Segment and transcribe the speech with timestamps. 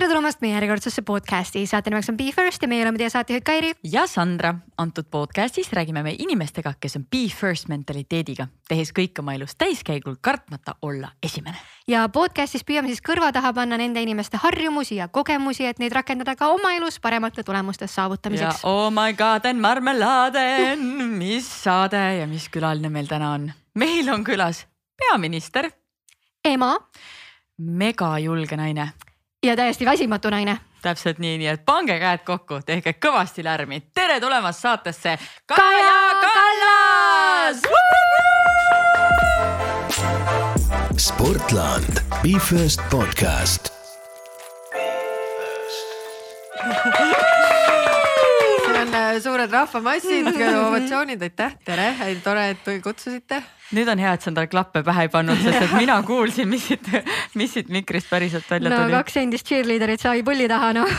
[0.00, 3.44] tere tulemast meie järjekordsesse podcasti, saate nimeks on Be First ja meie oleme teie saatejuht
[3.44, 3.72] Kairi.
[3.84, 9.34] ja Sandra, antud podcastis räägime me inimestega, kes on Be First mentaliteediga, tehes kõik oma
[9.36, 11.58] elus täiskäigul, kartmata olla esimene.
[11.88, 16.32] ja podcastis püüame siis kõrva taha panna nende inimeste harjumusi ja kogemusi, et neid rakendada
[16.36, 18.64] ka oma elus paremate tulemuste saavutamiseks.
[18.64, 20.80] oh my god and marmelaaden,
[21.20, 23.52] mis saade ja mis külaline meil täna on?
[23.74, 24.64] meil on külas
[24.96, 25.68] peaminister.
[26.44, 26.72] ema.
[27.58, 28.92] megajulge naine
[29.44, 30.58] ja täiesti väsimatu naine.
[30.82, 33.82] täpselt nii, nii et pange käed kokku, tehke kõvasti lärmi.
[33.94, 37.62] tere tulemast saatesse, Kaja Kallas.
[40.96, 43.72] Sportland, Be First podcast.
[46.64, 46.70] on
[47.14, 47.29] äh,
[49.18, 50.28] suured rahvamassid,
[50.66, 53.42] ovatsioonid, aitäh, tere, tore, et kutsusite
[53.76, 56.66] nüüd on hea, et sa endale klappe pähe ei pannud, sest et mina kuulsin, mis
[56.70, 56.90] siit,
[57.38, 58.98] mis siit mikrist päriselt välja no, tuli.
[58.98, 60.98] kaks endist cheerleaderit sai pulli taha, noh.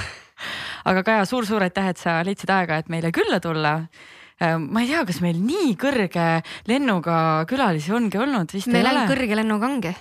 [0.88, 4.86] aga Kaja suur,, suur-suur aitäh, et sa leidsid aega, et meile külla tulla äh, ma
[4.86, 6.28] ei tea, kas meil nii kõrge
[6.72, 7.18] lennuga
[7.50, 9.06] külalisi ongi olnud, vist meil ei ole.
[9.12, 9.96] kõrge lennuga ongi.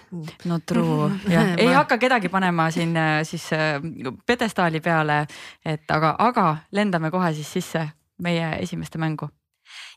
[0.50, 3.80] no true, jah, ei hakka kedagi panema siin äh, siis äh,
[4.26, 5.24] pjedestaali peale,
[5.66, 7.88] et aga, aga lendame kohe siis sisse
[8.20, 9.28] meie esimeste mängu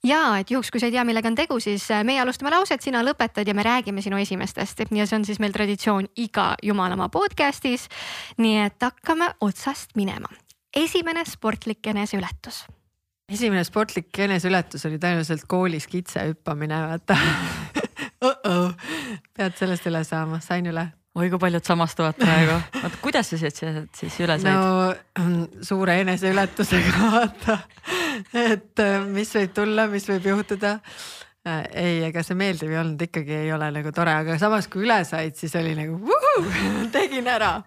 [0.04, 2.84] ja et juhuks, kui sa ei tea, millega on tegu, siis äh, meie alustame lauset,
[2.84, 7.10] sina lõpetad ja me räägime sinu esimestest ja see on siis meil traditsioon iga jumalamaa
[7.14, 7.88] podcast'is.
[8.38, 10.30] nii et hakkame otsast minema.
[10.76, 12.66] esimene sportlik eneseületus.
[13.30, 17.18] esimene sportlik eneseületus oli tõenäoliselt koolis kitse hüppamine, vaata
[18.28, 18.36] uh.
[18.48, 18.74] -oh.
[19.34, 23.98] pead sellest üle saama, sain üle oi kui paljud samastuvad praegu, oota kuidas sa sealt
[23.98, 24.54] siis üle said?
[24.54, 27.58] no suure eneseületusega vaata,
[28.34, 30.80] et äh, mis võib tulla, mis võib juhtuda.
[31.44, 34.86] Äh, ei, ega see meeldiv ei olnud, ikkagi ei ole nagu tore, aga samas kui
[34.86, 36.46] üle said, siis oli nagu vuhu,
[36.96, 37.58] tegin ära.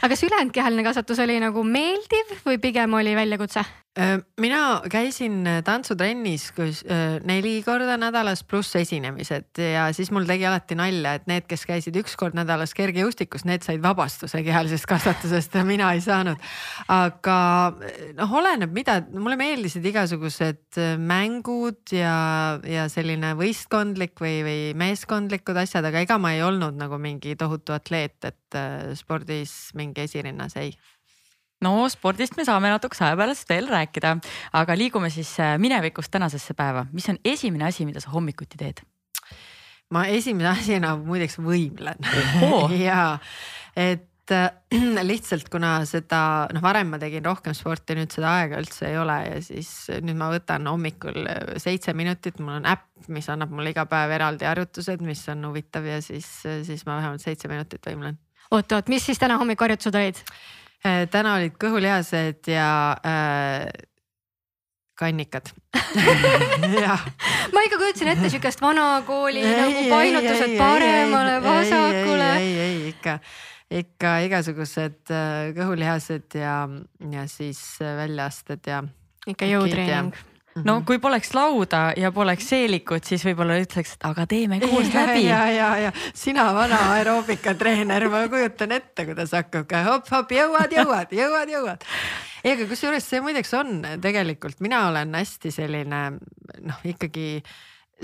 [0.00, 3.66] aga kas ülejäänud kehaline kasvatus oli nagu meeldiv või pigem oli väljakutse?
[3.98, 10.28] Äh, mina käisin äh, tantsutrennis kus äh, neli korda nädalas pluss esinemised ja siis mul
[10.28, 14.86] tegi alati nalja, et need, kes käisid üks kord nädalas kergejõustikus, need said vabastuse kehalisest
[14.86, 16.38] kasvatusest ja mina ei saanud.
[16.86, 17.40] aga
[18.20, 22.14] noh, oleneb, mida, mulle meeldisid igasugused mängud ja,
[22.62, 27.74] ja selline võistkondlik või, või meeskondlikud asjad, aga ega ma ei olnud nagu mingi tohutu
[27.74, 28.62] atleet, et
[29.02, 30.70] spordis mingi esirinnas ei
[31.64, 34.16] no spordist me saame natukese aja pärast veel rääkida,
[34.56, 38.84] aga liigume siis äh, minevikust tänasesse päeva, mis on esimene asi, mida sa hommikuti teed?
[39.90, 41.98] ma esimese asjana muideks võimlen
[42.86, 43.18] ja
[43.74, 44.46] et äh,
[45.10, 46.22] lihtsalt kuna seda
[46.54, 50.18] noh, varem ma tegin rohkem sporti, nüüd seda aega üldse ei ole ja siis nüüd
[50.20, 54.48] ma võtan hommikul äh, seitse minutit, mul on äpp, mis annab mulle iga päev eraldi
[54.48, 58.16] harjutused, mis on huvitav ja siis, siis ma vähemalt seitse minutit võimlen.
[58.54, 60.24] oot-oot, mis siis täna hommikul harjutused olid?
[60.80, 63.68] Äh, täna olid kõhulihased ja äh,
[65.00, 65.50] kannikad
[67.52, 72.30] ma ikka kujutasin ette siukest vanakooli nagu painutused paremale, vasakule.
[72.38, 73.18] ei, ei, ei ikka,
[73.82, 76.56] ikka igasugused äh, kõhulihased ja,
[77.12, 78.82] ja siis äh, väljaasted ja.
[79.28, 80.16] ikka jõutreening.
[80.64, 85.24] No kui poleks lauda ja poleks seelikut, siis võib-olla ütleks, et aga teeme koos läbi.
[85.28, 91.14] ja, ja, ja sina vana aeroobikatreener, ma kujutan ette, kuidas hakkab ka hopp-hopp, jõuad, jõuad,
[91.16, 91.88] jõuad, jõuad.
[92.44, 96.04] ei, aga kusjuures see muideks on tegelikult, mina olen hästi selline
[96.66, 97.42] noh, ikkagi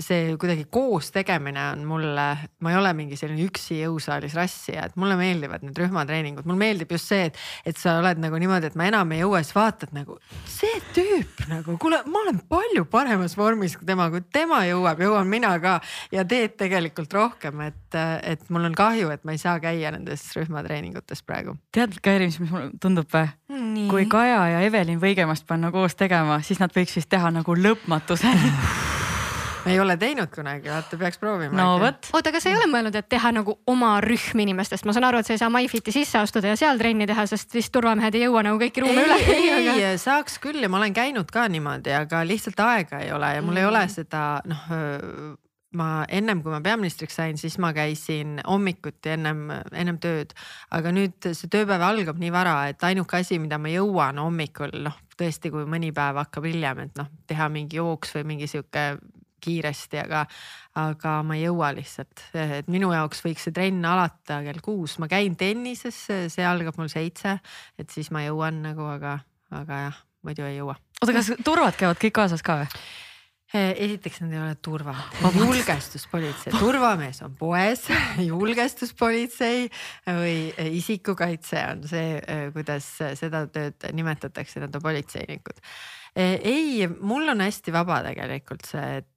[0.03, 2.27] see kuidagi koos tegemine on mulle,
[2.61, 6.93] ma ei ole mingi selline üksi jõusaalis rassija, et mulle meeldivad need rühmatreeningud, mulle meeldib
[6.97, 9.95] just see, et, et sa oled nagu niimoodi, et ma enam ei jõua, siis vaatad
[9.97, 10.19] nagu
[10.51, 15.31] see tüüp nagu, kuule, ma olen palju paremas vormis kui tema, kui tema jõuab, jõuan
[15.31, 15.79] mina ka
[16.15, 20.29] ja teed tegelikult rohkem, et, et mul on kahju, et ma ei saa käia nendes
[20.37, 21.57] rühmatreeningutes praegu.
[21.73, 23.31] tead, Kairi, mis mulle tundub või?
[23.91, 28.53] kui Kaja ja Evelin Võigemast panna koos tegema, siis nad võiks vist teha nagu lõpmatuseni
[29.67, 31.57] ei ole teinud kunagi, vaata peaks proovima.
[31.59, 32.11] no vot.
[32.13, 35.23] oota, aga sa ei ole mõelnud, et teha nagu oma rühm inimestest, ma saan aru,
[35.23, 38.27] et sa ei saa MyFiti sisse astuda ja seal trenni teha, sest vist turvamehed ei
[38.27, 39.19] jõua nagu kõiki ruume üle.
[39.25, 39.97] ei, ei aga...
[40.03, 43.57] saaks küll ja ma olen käinud ka niimoodi, aga lihtsalt aega ei ole ja mul
[43.57, 43.65] mm.
[43.65, 43.97] ei ole mm.
[43.99, 45.37] seda noh
[45.77, 50.33] ma ennem kui ma peaministriks sain, siis ma käisin hommikuti ennem, ennem tööd.
[50.73, 54.97] aga nüüd see tööpäev algab nii vara, et ainuke asi, mida ma jõuan hommikul, noh
[55.17, 58.89] tõesti, kui mõni päev hakkab hiljem, et noh, teha mingi jooks või mingi sihuke
[59.47, 60.25] kiiresti, aga,
[60.83, 65.09] aga ma ei jõua lihtsalt, et minu jaoks võiks see trenn alata kell kuus, ma
[65.11, 66.03] käin tennises,
[66.35, 67.39] see algab mul seitse,
[67.79, 69.19] et siis ma jõuan nagu, aga,
[69.63, 70.79] aga jah, muidu ei jõua.
[71.01, 72.87] oota, kas turvad käivad kõik kaasas ka või?
[73.55, 74.95] esiteks nad ei ole turva,
[75.35, 77.87] julgestuspolitsei, turvamees on poes,
[78.31, 79.69] julgestuspolitsei
[80.19, 80.39] või
[80.81, 82.19] isikukaitse on see,
[82.55, 82.89] kuidas
[83.21, 85.63] seda tööd nimetatakse, nad on politseinikud.
[86.17, 89.09] ei, mul on hästi vaba tegelikult see, et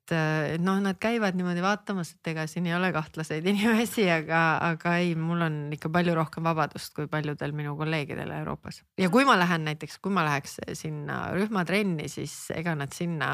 [0.63, 5.13] noh, nad käivad niimoodi vaatamas, et ega siin ei ole kahtlaseid inimesi, aga, aga ei,
[5.19, 8.83] mul on ikka palju rohkem vabadust kui paljudel minu kolleegidel Euroopas.
[8.99, 13.31] ja kui ma lähen näiteks, kui ma läheks sinna rühmatrenni, siis ega nad sinna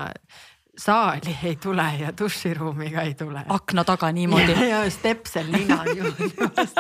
[0.78, 3.46] saali ei tule ja duširuumi ka ei tule.
[3.50, 4.58] akna taga niimoodi.
[4.70, 6.76] ja, ja stepsel nina niimoodi vastas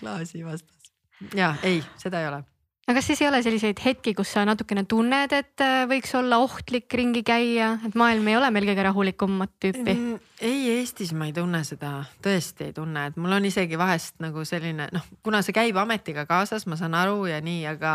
[0.00, 0.92] klaasi vastas.
[1.34, 2.44] ja ei, seda ei ole
[2.90, 6.40] aga kas siis ei ole selliseid hetki, kus sa natukene tunned, et äh, võiks olla
[6.42, 9.94] ohtlik ringi käia, et maailm ei ole meil kõige rahulikumat tüüpi?
[9.94, 11.92] Mm, ei, Eestis ma ei tunne seda,
[12.24, 16.26] tõesti ei tunne, et mul on isegi vahest nagu selline noh, kuna see käib ametiga
[16.26, 17.94] kaasas, ma saan aru ja nii, aga,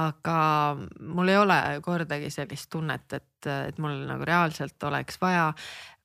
[0.00, 0.38] aga
[0.80, 5.50] mul ei ole kordagi sellist tunnet, et, et mul nagu reaalselt oleks vaja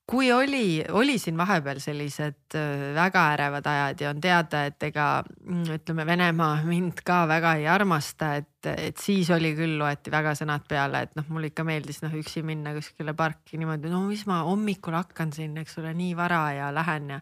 [0.07, 5.07] kui oli, oli siin vahepeal sellised äh, väga ärevad ajad ja on teada, et ega
[5.23, 10.31] mm, ütleme, Venemaa mind ka väga ei armasta, et, et siis oli küll, loeti väga
[10.39, 14.23] sõnad peale, et noh, mulle ikka meeldis noh üksi minna kuskile parki niimoodi, no mis
[14.31, 17.21] ma hommikul hakkan siin, eks ole, nii vara ja lähen ja.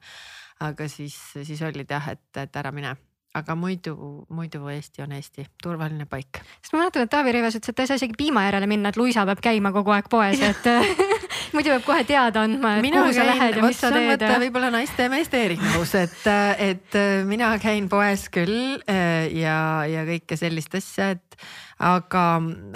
[0.69, 2.93] aga siis, siis olid jah, et, et ära mine
[3.35, 3.97] aga muidu,
[4.31, 6.39] muidu Eesti on Eesti, turvaline paik.
[6.61, 9.01] sest ma mäletan, et Taavi Rõivas ütles, et ei saa isegi piima järele minna, et
[9.01, 10.69] Luisa peab käima kogu aeg poes, et
[11.55, 14.25] muidu peab kohe teada andma, et mina kuhu sa lähed ja mis sa teed.
[14.45, 16.25] võib-olla naiste ja meeste erinevus, et,
[16.61, 16.97] et
[17.29, 19.57] mina käin poes küll äh, ja,
[19.89, 21.39] ja kõike sellist asja, et
[21.83, 22.25] aga,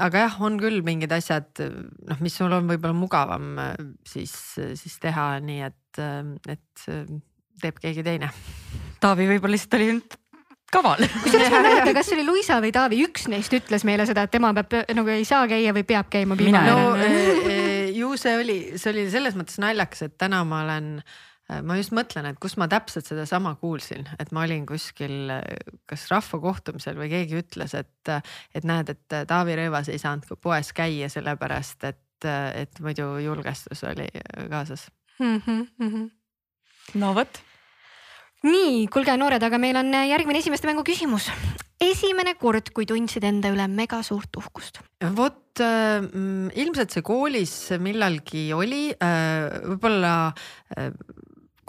[0.08, 1.50] aga jah, on küll mingid asjad,
[2.10, 3.76] noh, mis sul on võib-olla mugavam äh,
[4.08, 4.36] siis,
[4.80, 6.04] siis teha, nii et,
[6.56, 6.88] et
[7.60, 8.32] teeb keegi teine.
[9.04, 9.92] Taavi võib-olla lihtsalt oli
[10.72, 11.06] kaval.
[11.24, 14.26] kusjuures ma ei mäleta, kas see oli Luisa või Taavi, üks neist ütles meile seda,
[14.26, 16.70] et tema peab nagu ei saa käia või peab käima piimal.
[16.70, 17.59] no
[18.00, 20.94] ju see oli, see oli selles mõttes naljakas, et täna ma olen
[21.66, 25.32] ma just mõtlen, et kus ma täpselt sedasama kuulsin, et ma olin kuskil
[25.90, 28.12] kas rahvakohtumisel või keegi ütles, et,
[28.54, 34.08] et näed, et Taavi Rõivas ei saanud poes käia, sellepärast et, et muidu julgestus oli
[34.52, 35.42] kaasas mm.
[35.48, 36.10] -hmm.
[37.02, 37.42] no vot
[38.48, 41.30] nii, kuulge noored, aga meil on järgmine esimeste mängu küsimus.
[41.80, 44.82] esimene kord, kui tundsid enda üle mega suurt uhkust?
[45.16, 46.04] vot äh,
[46.60, 50.14] ilmselt see koolis millalgi oli äh,, võib-olla
[50.76, 50.92] äh,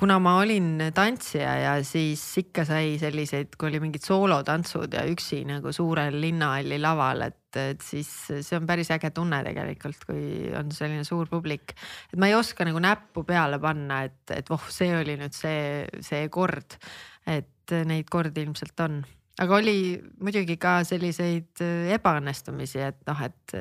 [0.01, 5.43] kuna ma olin tantsija ja siis ikka sai selliseid, kui oli mingid soolotantsud ja üksi
[5.49, 10.73] nagu suurel linnahalli laval, et, et siis see on päris äge tunne tegelikult, kui on
[10.75, 11.75] selline suur publik.
[12.13, 15.87] et ma ei oska nagu näppu peale panna, et, et voh, see oli nüüd see,
[16.05, 16.79] see kord.
[17.27, 19.03] et neid kordi ilmselt on
[19.41, 19.77] aga oli
[20.21, 23.55] muidugi ka selliseid äh, ebaõnnestumisi, et noh, et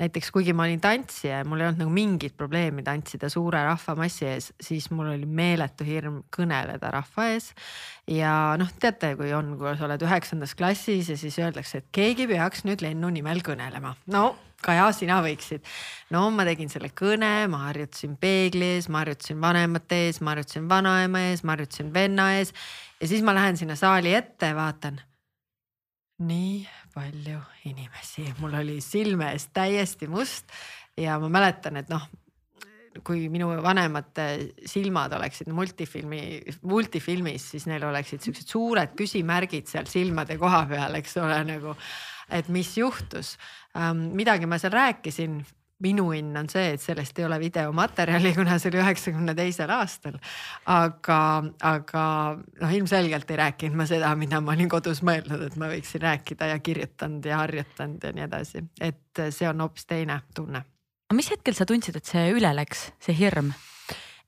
[0.00, 4.28] näiteks kuigi ma olin tantsija ja mul ei olnud nagu mingit probleemi tantsida suure rahvamassi
[4.30, 7.50] ees, siis mul oli meeletu hirm kõneleda rahva ees.
[8.10, 12.28] Ja noh, teate, kui on, kui sa oled üheksandas klassis ja siis öeldakse, et keegi
[12.30, 14.26] peaks nüüd lennu nimel kõnelema, no
[14.64, 15.60] Kaja, sina võiksid.
[16.10, 20.68] no ma tegin selle kõne, ma harjutasin peegli ees, ma harjutasin vanemate ees, ma harjutasin
[20.70, 22.54] vanaema ees, ma harjutasin venna ees.
[23.00, 24.96] Ja siis ma lähen sinna saali ette vaatan
[26.24, 26.64] nii
[26.94, 30.48] palju inimesi, mul oli silme ees täiesti must
[30.96, 32.08] ja ma mäletan, et noh,
[33.04, 34.26] kui minu vanemate
[34.68, 36.20] silmad oleksid multifilmi,
[36.68, 41.76] multifilmis, siis neil oleksid siuksed suured küsimärgid seal silmade koha peal, eks ole, nagu,
[42.32, 43.36] et mis juhtus.
[44.16, 45.40] midagi ma seal rääkisin
[45.84, 50.16] minu õnn on see, et sellest ei ole videomaterjali, kuna see oli üheksakümne teisel aastal.
[50.72, 51.18] aga,
[51.68, 52.04] aga
[52.62, 56.52] noh, ilmselgelt ei rääkinud ma seda, mida ma olin kodus mõelnud, et ma võiksin rääkida
[56.54, 60.64] ja kirjutanud ja harjutanud ja nii edasi, et see on hoopis teine tunne.
[61.06, 63.54] Aga mis hetkel sa tundsid, et see üle läks, see hirm?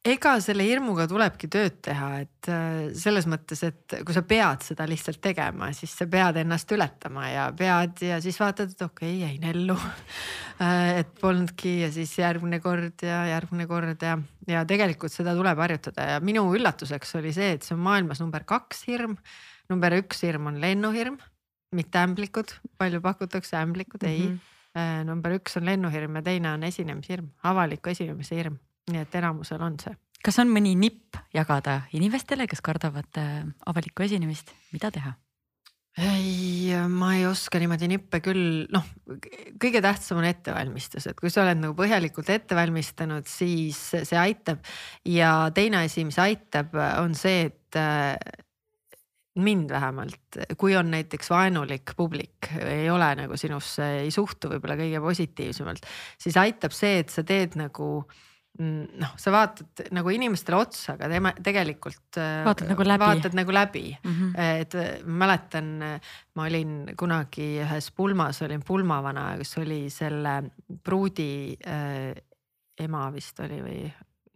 [0.06, 4.86] ega selle hirmuga tulebki tööd teha, et äh, selles mõttes, et kui sa pead seda
[4.88, 9.20] lihtsalt tegema, siis sa pead ennast ületama ja pead ja siis vaatad, et okei okay,,
[9.24, 9.76] jäin ellu
[10.64, 14.14] äh, et polnudki ja siis järgmine kord ja järgmine kord ja,
[14.48, 18.46] ja tegelikult seda tuleb harjutada ja minu üllatuseks oli see, et see on maailmas number
[18.48, 19.18] kaks hirm.
[19.68, 21.18] number üks hirm on lennuhirm,
[21.76, 24.38] mitte ämblikud, palju pakutakse ämblikud, ei mm.
[24.38, 24.54] -hmm.
[25.08, 28.58] Number üks on lennuhirm ja teine on esinemishirm, avaliku esinemise hirm
[28.92, 29.94] nii et enamusel on see.
[30.24, 35.14] kas on mõni nipp jagada inimestele, kes kardavad äh, avalikku esinemist, mida teha?
[35.98, 38.84] ei, ma ei oska niimoodi nippe küll, noh,
[39.58, 44.62] kõige tähtsam on ettevalmistus, et kui sa oled nagu põhjalikult ette valmistanud, siis see aitab.
[45.08, 48.14] ja teine asi, mis aitab, on see, et äh,
[49.42, 55.02] mind vähemalt, kui on näiteks vaenulik publik, ei ole nagu sinusse, ei suhtu võib-olla kõige
[55.04, 55.86] positiivsemalt,
[56.20, 57.88] siis aitab see, et sa teed nagu
[58.58, 62.18] mm, noh, sa vaatad nagu inimestele otsa, aga tema tegelikult.
[62.18, 63.04] vaatad nagu läbi.
[63.04, 64.48] vaatad nagu läbi mm, -hmm.
[64.64, 65.70] et ma mäletan,
[66.34, 70.42] ma olin kunagi ühes pulmas, olin pulmavana, kus oli selle
[70.84, 72.12] pruudi äh,
[72.78, 73.80] ema vist oli või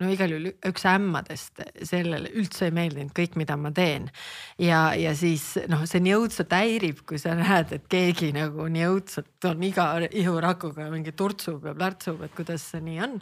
[0.03, 4.11] no igal juhul üks ämmadest sellele üldse ei meeldinud kõik, mida ma teen.
[4.61, 8.87] ja, ja siis noh, see nii õudselt häirib, kui sa näed, et keegi nagu nii
[8.91, 13.19] õudselt on iga ihurakuga mingi turtsub ja plärtsub, et kuidas see nii on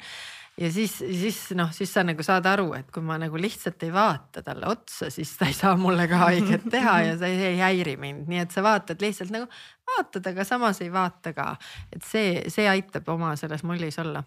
[0.61, 3.93] ja siis, siis noh, siis sa nagu saad aru, et kui ma nagu lihtsalt ei
[3.95, 7.97] vaata talle otsa, siis ta ei saa mulle ka haiget teha ja see ei häiri
[8.01, 9.49] mind, nii et sa vaatad lihtsalt nagu
[9.95, 11.55] vaatad, aga samas ei vaata ka.
[11.95, 14.25] et see, see aitab oma selles mullis olla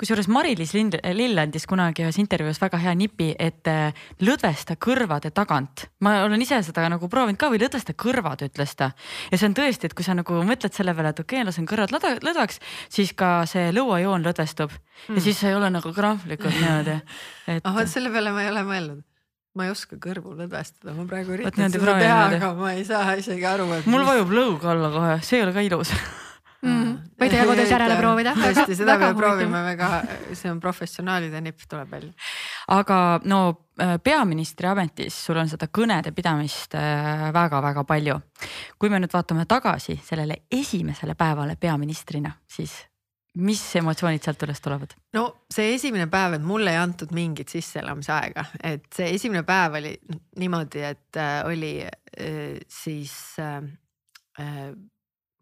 [0.00, 5.86] kusjuures Mari-Liis Lill andis kunagi ühes intervjuus väga hea nipi, et äh, lõdvesta kõrvade tagant.
[6.00, 8.92] ma olen ise seda nagu proovinud ka või lõdvesta kõrvad, ütles ta.
[9.30, 11.68] ja see on tõesti, et kui sa nagu mõtled selle peale, et okei okay,, lasen
[11.68, 12.60] kõrvad lõdva, lõdvaks,
[12.92, 15.16] siis ka see lõuajoon lõdvestub mm.
[15.16, 17.64] ja siis sa ei ole nagu krahvlikult niimoodi et....
[17.64, 19.02] ah vot selle peale ma ei ole mõelnud
[19.58, 23.44] ma ei oska kõrvu lõdvestada, ma praegu üritan seda teha, aga ma ei saa isegi
[23.48, 23.88] aru, et.
[23.90, 25.92] mul vajub lõug alla kohe, see ei ole ka ilus
[26.62, 26.92] mm..
[27.20, 28.34] võite ka kodus järele proovida.
[28.42, 29.90] tõesti, seda me proovime väga,
[30.38, 32.12] see on professionaalide nipp, tuleb välja.
[32.76, 33.00] aga
[33.30, 33.42] no
[33.80, 38.20] äh, peaministri ametis sul on seda kõnede pidamist väga-väga äh, palju.
[38.78, 42.80] kui me nüüd vaatame tagasi sellele esimesele päevale peaministrina, siis
[43.42, 44.94] mis emotsioonid sealt üles tulevad?
[45.16, 49.80] no see esimene päev, et mulle ei antud mingit sisseelamise aega, et see esimene päev
[49.80, 49.94] oli
[50.40, 51.74] niimoodi, et äh, oli
[52.68, 53.62] siis äh,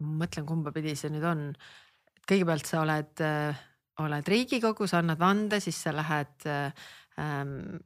[0.01, 1.51] mõtlen, kumba pidi see nüüd on.
[2.31, 3.59] kõigepealt sa oled, äh,
[4.05, 6.85] oled riigikogus, annad vande, siis sa lähed äh,
[7.19, 7.81] ähm,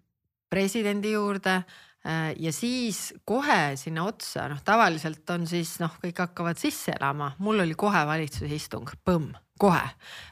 [0.51, 6.61] presidendi juurde äh, ja siis kohe sinna otsa, noh, tavaliselt on siis noh, kõik hakkavad
[6.61, 9.87] sisse elama, mul oli kohe valitsuse istung, põmm, kohe,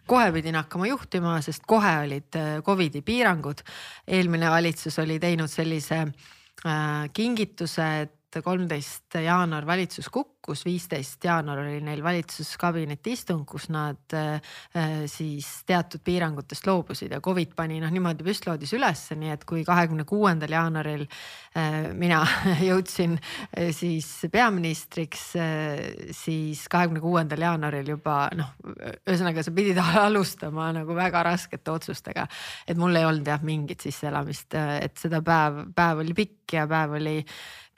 [0.07, 2.37] kohe pidin hakkama juhtima, sest kohe olid
[2.67, 3.65] Covidi piirangud.
[4.07, 11.61] eelmine valitsus oli teinud sellise äh, kingituse, et et kolmteist jaanuar valitsus kukkus, viisteist jaanuar
[11.63, 14.41] oli neil valitsuskabineti istung, kus nad äh,
[15.11, 20.07] siis teatud piirangutest loobusid ja Covid pani noh niimoodi püstloodis ülesse, nii et kui kahekümne
[20.09, 22.23] kuuendal jaanuaril äh, mina
[22.71, 25.33] jõudsin äh, siis peaministriks,
[26.17, 28.55] siis kahekümne kuuendal jaanuaril juba noh,
[29.07, 32.27] ühesõnaga sa pidid alustama nagu väga raskete otsustega.
[32.67, 36.97] et mul ei olnud jah mingit sisseelamist, et seda päev, päev oli pikk ja päev
[37.01, 37.19] oli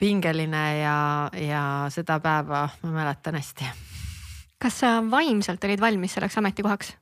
[0.05, 0.97] pingeline ja,
[1.33, 3.65] ja seda päeva ma mäletan hästi.
[4.61, 6.93] kas sa vaimselt olid valmis selleks ametikohaks?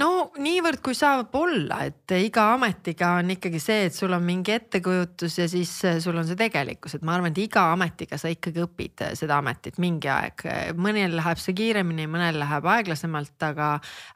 [0.00, 4.54] No niivõrd, kui saab olla, et iga ametiga on ikkagi see, et sul on mingi
[4.54, 8.30] ettekujutus ja siis äh, sul on see tegelikkus, et ma arvan, et iga ametiga sa
[8.32, 10.46] ikkagi õpid äh, seda ametit mingi aeg.
[10.80, 13.68] mõnel läheb see kiiremini, mõnel läheb aeglasemalt, aga,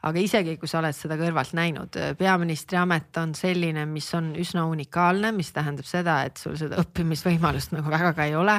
[0.09, 4.65] aga isegi kui sa oled seda kõrvalt näinud, peaministri amet on selline, mis on üsna
[4.71, 8.57] unikaalne, mis tähendab seda, et sul seda õppimisvõimalust nagu väga ka ei ole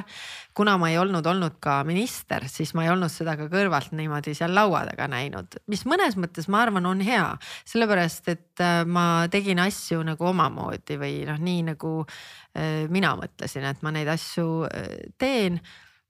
[0.59, 4.35] kuna ma ei olnud olnud ka minister, siis ma ei olnud seda ka kõrvalt niimoodi
[4.35, 7.29] seal laua taga näinud, mis mõnes mõttes ma arvan, on hea,
[7.69, 13.69] sellepärast et äh, ma tegin asju nagu omamoodi või noh, nii nagu äh, mina mõtlesin,
[13.71, 14.89] et ma neid asju äh,
[15.21, 15.61] teen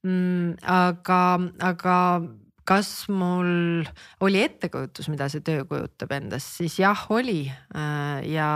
[0.06, 0.56] mm,.
[0.64, 1.20] aga,
[1.68, 1.98] aga
[2.68, 3.84] kas mul
[4.24, 7.46] oli ettekujutus, mida see töö kujutab endast, siis jah, oli.
[8.28, 8.48] ja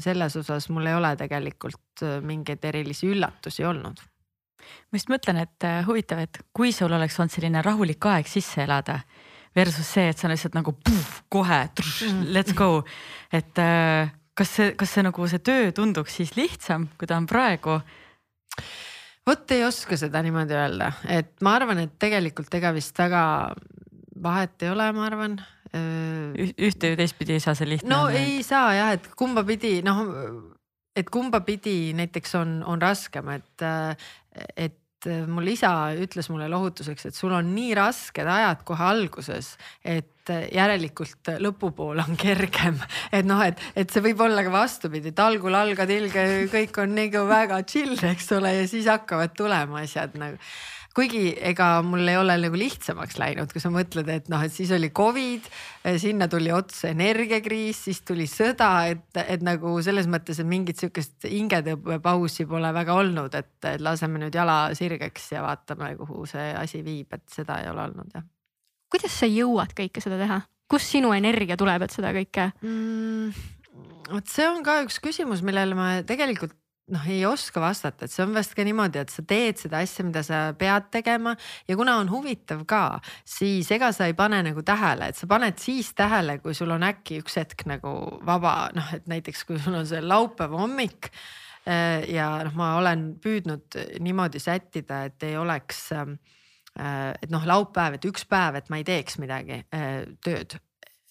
[0.00, 4.00] selles osas mul ei ole tegelikult mingeid erilisi üllatusi olnud
[4.88, 8.62] ma just mõtlen, et äh, huvitav, et kui sul oleks olnud selline rahulik aeg sisse
[8.64, 9.00] elada
[9.56, 12.84] versus see, et sa lihtsalt nagu puh, kohe trush, let's go.
[13.32, 17.26] et äh, kas see, kas see nagu see töö tunduks siis lihtsam, kui ta on
[17.30, 17.80] praegu?
[19.28, 23.22] vot ei oska seda niimoodi öelda, et ma arvan, et tegelikult ega vist väga
[24.22, 27.90] vahet ei ole, ma arvan ühte või teistpidi ei saa see lihtne.
[27.92, 30.00] no ei saa jah, et kumba pidi noh,
[30.96, 33.66] et kumba pidi näiteks on, on raskem, et,
[34.56, 34.78] et
[35.30, 39.52] mul isa ütles mulle lohutuseks, et sul on nii rasked ajad kohe alguses,
[39.86, 42.80] et järelikult lõpupoole on kergem.
[43.16, 46.96] et noh, et, et see võib olla ka vastupidi, et algul algad ilge, kõik on
[46.98, 50.42] nagu väga chill, eks ole, ja siis hakkavad tulema asjad nagu
[50.98, 54.72] kuigi ega mul ei ole nagu lihtsamaks läinud, kui sa mõtled, et noh, et siis
[54.74, 55.46] oli Covid,
[56.02, 61.28] sinna tuli otsa energiakriis, siis tuli sõda, et, et nagu selles mõttes, et mingit sihukest
[61.30, 66.82] hingetõmbepausi pole väga olnud, et, et laseme nüüd jala sirgeks ja vaatame, kuhu see asi
[66.86, 68.26] viib, et seda ei ole olnud jah.
[68.90, 73.46] kuidas sa jõuad kõike seda teha, kust sinu energia tuleb, et seda kõike mm,?
[74.08, 76.57] vot see on ka üks küsimus, millele ma tegelikult
[76.92, 80.04] noh, ei oska vastata, et see on vast ka niimoodi, et sa teed seda asja,
[80.06, 81.34] mida sa pead tegema.
[81.68, 85.60] Ja kuna on huvitav ka, siis ega sa ei pane nagu tähele, et sa paned
[85.62, 87.92] siis tähele, kui sul on äkki üks hetk nagu
[88.26, 91.10] vaba, noh, et näiteks kui sul on see laupäeva hommik
[91.68, 96.16] äh, ja noh, ma olen püüdnud niimoodi sättida, et ei oleks äh,
[96.78, 100.58] et noh, laupäev, et üks päev, et ma ei teeks midagi äh, tööd.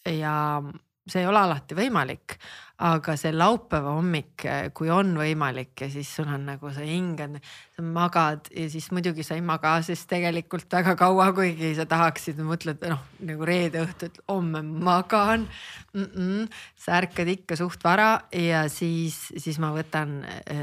[0.07, 0.62] Ja
[1.08, 2.38] see ei ole alati võimalik,
[2.78, 4.44] aga see laupäeva hommik,
[4.78, 7.40] kui on võimalik ja siis sul on nagu sa hingad,
[7.74, 12.38] sa magad ja siis muidugi sa ei maga siis tegelikult väga kaua, kuigi sa tahaksid,
[12.46, 15.48] mõtled noh nagu reede õhtu, et homme magan
[15.94, 16.06] mm.
[16.06, 20.22] -mm, sa ärkad ikka suht vara ja siis, siis ma võtan,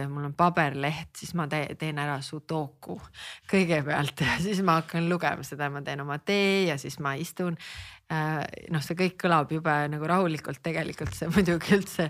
[0.08, 3.00] mul on paberleht, siis ma te, teen ära sudoku
[3.50, 7.58] kõigepealt ja siis ma hakkan lugema seda, ma teen oma tee ja siis ma istun
[8.10, 12.08] noh, see kõik kõlab jube nagu rahulikult, tegelikult see muidugi üldse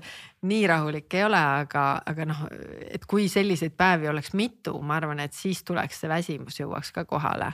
[0.49, 2.45] nii rahulik ei ole, aga, aga noh,
[2.91, 7.07] et kui selliseid päevi oleks mitu, ma arvan, et siis tuleks see väsimus jõuaks ka
[7.09, 7.53] kohale.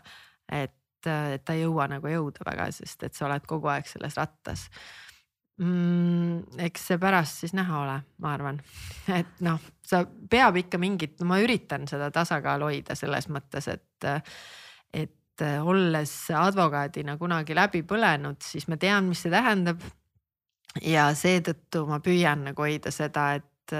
[0.48, 0.74] et,
[1.06, 4.66] et ta ei jõua nagu jõuda väga, sest et sa oled kogu aeg selles rattas
[5.60, 6.58] mm,.
[6.66, 8.60] eks see pärast siis näha ole, ma arvan,
[9.20, 14.10] et noh, sa peab ikka mingit, no ma üritan seda tasakaalu hoida selles mõttes, et,
[14.96, 19.80] et et äh, olles advokaadina kunagi läbi põlenud, siis ma tean, mis see tähendab.
[20.86, 23.74] ja seetõttu ma püüan nagu hoida seda, et,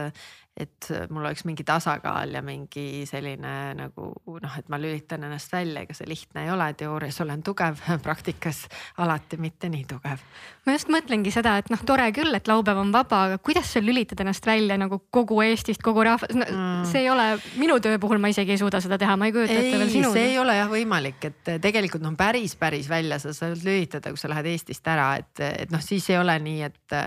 [0.59, 4.09] et mul oleks mingi tasakaal ja mingi selline nagu
[4.42, 8.64] noh, et ma lülitan ennast välja, ega see lihtne ei ole, teoorias olen tugev, praktikas
[9.00, 10.25] alati mitte nii tugev.
[10.66, 13.83] ma just mõtlengi seda, et noh, tore küll, et laupäev on vaba, aga kuidas sa
[13.85, 17.28] lülitad ennast välja nagu kogu Eestist, kogu rahvast no, mm., see ei ole
[17.61, 20.12] minu töö puhul, ma isegi ei suuda seda teha, ma ei kujuta ette veel sinu.
[20.16, 24.21] see ei ole jah võimalik, et tegelikult noh, päris, päris välja sa saad lülitada, kui
[24.21, 26.99] sa lähed Eestist ära, et, et noh, siis ei ole nii, et,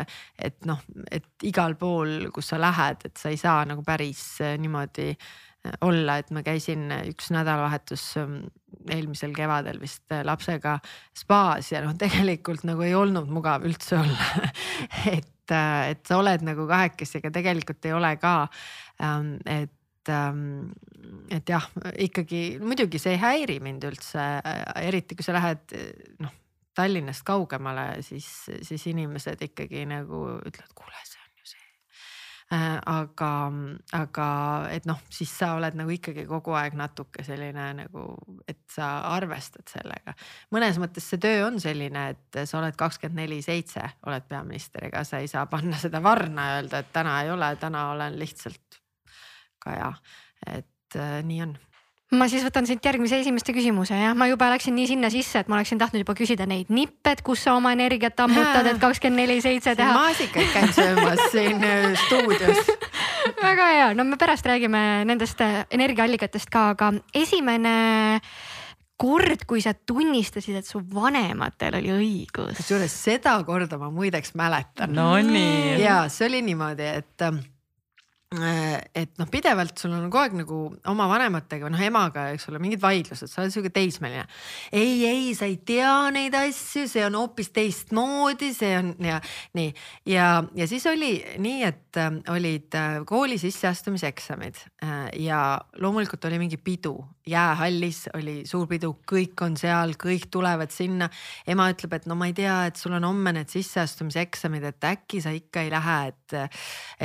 [0.49, 0.79] et noh,
[1.11, 5.75] et igal pool, kus sa lähed, et sa ei saa nagu päris äh, niimoodi äh,
[5.85, 8.39] olla, et ma käisin üks nädalavahetus ähm,
[8.91, 10.77] eelmisel kevadel vist äh, lapsega
[11.17, 14.49] spaas ja noh, tegelikult nagu ei olnud mugav üldse olla
[15.17, 18.35] et, et sa oled nagu kahekesi, aga tegelikult ei ole ka.
[19.03, 20.71] Ähm, et ähm,
[21.31, 21.65] et jah,
[21.99, 24.23] ikkagi muidugi see ei häiri mind üldse,
[24.79, 25.75] eriti kui sa lähed
[26.23, 26.31] noh,
[26.73, 28.29] Tallinnast kaugemale, siis,
[28.65, 31.22] siis inimesed ikkagi nagu ütlevad, kuule, see Äh,
[32.51, 33.29] aga,
[33.97, 34.27] aga
[34.73, 38.05] et noh, siis sa oled nagu ikkagi kogu aeg natuke selline nagu,
[38.47, 40.13] et sa arvestad sellega.
[40.53, 45.03] mõnes mõttes see töö on selline, et sa oled kakskümmend neli seitse, oled peaminister, ega
[45.07, 48.81] sa ei saa panna seda varna ja öelda, et täna ei ole, täna olen lihtsalt
[49.63, 49.93] Kaja,
[50.51, 51.53] et äh, nii on
[52.17, 55.51] ma siis võtan siit järgmise esimeste küsimuse jah, ma juba läksin nii sinna sisse, et
[55.51, 59.23] ma oleksin tahtnud juba küsida neid nippe, et kus sa oma energiat ammutad, et kakskümmend
[59.23, 59.93] neli seitse teha.
[59.97, 62.73] maasikaid käin söömas siin äh, stuudios
[63.47, 67.77] väga hea, no me pärast räägime nendest äh, energiaallikatest ka, aga esimene
[69.03, 72.59] kord, kui sa tunnistasid, et su vanematel oli õigus.
[72.61, 74.93] kusjuures seda korda ma muideks mäletan.
[74.95, 75.81] Nonii.
[75.81, 77.52] ja see oli niimoodi, et ähm, Äh,
[78.41, 82.81] et noh, pidevalt sul on kogu aeg nagu oma vanematega, noh emaga, eks ole, mingid
[82.83, 84.25] vaidlused, sa oled sihuke teismeline.
[84.71, 89.19] ei, ei, sa ei tea neid asju, see on hoopis teistmoodi, see on ja
[89.57, 89.73] nii
[90.09, 95.39] ja, ja siis oli nii, et äh, olid äh, kooli sisseastumiseksamid äh, ja
[95.81, 96.93] loomulikult oli mingi pidu,
[97.27, 101.09] jäähallis oli suur pidu, kõik on seal, kõik tulevad sinna.
[101.47, 105.21] ema ütleb, et no ma ei tea, et sul on homme need sisseastumiseksamid, et äkki
[105.23, 106.37] sa ikka ei lähe, et,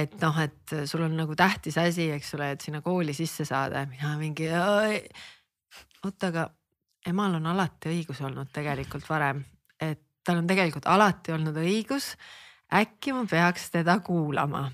[0.05, 3.87] et noh, et sul on nagu tähtis asi, eks ole, et sinna kooli sisse saada
[3.91, 4.51] mina mingi.
[6.05, 6.49] oota, aga
[7.07, 9.45] emal on alati õigus olnud tegelikult varem,
[9.81, 12.13] et tal on tegelikult alati olnud õigus.
[12.75, 14.69] Äkki ma peaks teda kuulama.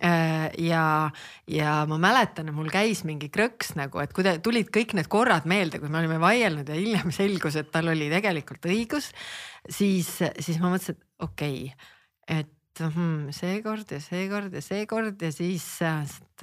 [0.00, 1.10] Äh, ja,
[1.44, 5.10] ja ma mäletan, et mul käis mingi krõks nagu, et kui te tulid kõik need
[5.12, 9.10] korrad meelde, kui me olime vaielnud ja hiljem selgus, et tal oli tegelikult õigus,
[9.68, 10.08] siis,
[10.40, 11.90] siis ma mõtlesin, et okei okay,,
[12.40, 15.66] et hmm, seekord ja seekord ja seekord ja siis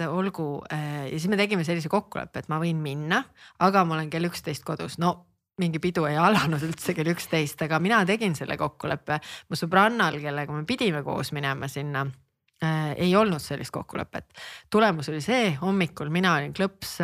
[0.06, 3.24] olgu äh, ja siis me tegime sellise kokkuleppe, et ma võin minna,
[3.58, 5.16] aga ma olen kell üksteist kodus, no
[5.58, 9.20] mingi pidu ei alanud üldse kell üksteist, aga mina tegin selle kokkuleppe.
[9.48, 12.06] mu sõbrannal, kellega me pidime koos minema sinna
[12.62, 14.32] äh,, ei olnud sellist kokkulepet.
[14.70, 16.98] tulemus oli see, hommikul mina olin klõps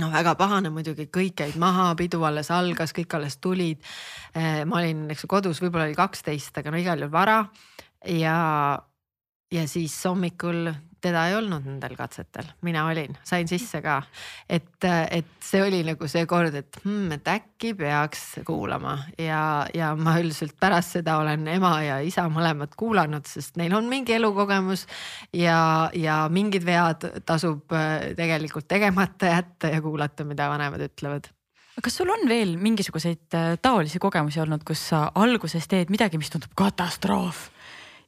[0.00, 3.82] no väga pahane muidugi, kõik jäid maha, pidu alles algas, kõik alles tulid.
[4.36, 7.42] Äh, ma olin, eks ju, kodus võib-olla oli kaksteist, aga no igal juhul vara
[8.06, 8.36] ja,
[9.52, 10.70] ja siis hommikul
[11.02, 14.00] teda ei olnud nendel katsetel, mina olin, sain sisse ka.
[14.48, 19.92] et, et see oli nagu see kord, et hmm, et äkki peaks kuulama ja, ja
[19.96, 24.86] ma üldiselt pärast seda olen ema ja isa mõlemad kuulanud, sest neil on mingi elukogemus.
[25.36, 31.30] ja, ja mingid vead tasub äh, tegelikult tegemata jätta ja kuulata, mida vanemad ütlevad
[31.80, 36.28] kas sul on veel mingisuguseid äh, taolisi kogemusi olnud, kus sa alguses teed midagi, mis
[36.32, 37.46] tundub katastroof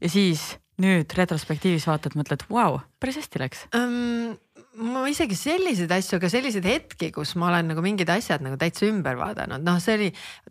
[0.03, 0.43] ja siis
[0.83, 4.35] nüüd retrospektiivis vaatad, mõtled, vau, päris hästi läks um,?
[4.81, 8.87] Ma isegi selliseid asju, aga selliseid hetki, kus ma olen nagu mingid asjad nagu täitsa
[8.89, 10.07] ümber vaadanud, noh, see oli,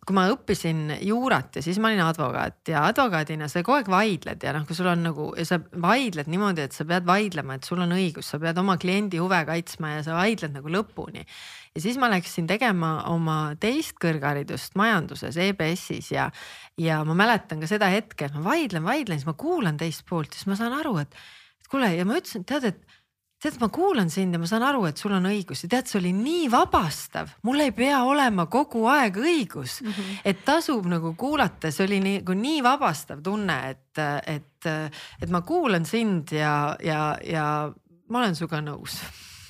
[0.06, 4.46] kui ma õppisin juurat ja siis ma olin advokaat ja advokaadina sa kogu aeg vaidled
[4.46, 7.66] ja noh, kui sul on nagu ja sa vaidled niimoodi, et sa pead vaidlema, et
[7.66, 11.26] sul on õigus, sa pead oma kliendi huve kaitsma ja sa vaidled nagu lõpuni.
[11.74, 16.30] Ja siis ma läksin tegema oma teist kõrgharidust majanduses EBS-is ja,
[16.78, 20.36] ja ma mäletan ka seda hetke, et ma vaidlen, vaidlen, siis ma kuulan teist poolt,
[20.36, 21.22] siis ma saan aru, et,
[21.64, 23.00] et kuule ja ma ütlesin, tead, et
[23.42, 26.00] tead, ma kuulan sind ja ma saan aru, et sul on õigus ja tead, see
[26.02, 30.20] oli nii vabastav, mul ei pea olema kogu aeg õigus mm, -hmm.
[30.30, 34.70] et tasub nagu kuulata, see oli nagu nii vabastav tunne, et, et,
[35.22, 37.46] et ma kuulan sind ja, ja, ja
[38.10, 39.00] ma olen sinuga nõus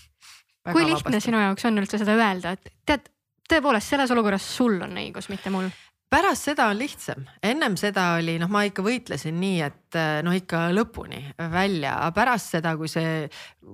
[0.75, 1.25] kui lihtne vabasti.
[1.27, 3.11] sinu jaoks on üldse seda öelda, et tead,
[3.51, 5.67] tõepoolest selles olukorras sul on õigus, mitte mul?
[6.11, 10.65] Pärast seda on lihtsam, ennem seda oli noh, ma ikka võitlesin nii, et noh, ikka
[10.75, 11.21] lõpuni
[11.51, 13.29] välja, aga pärast seda, kui see,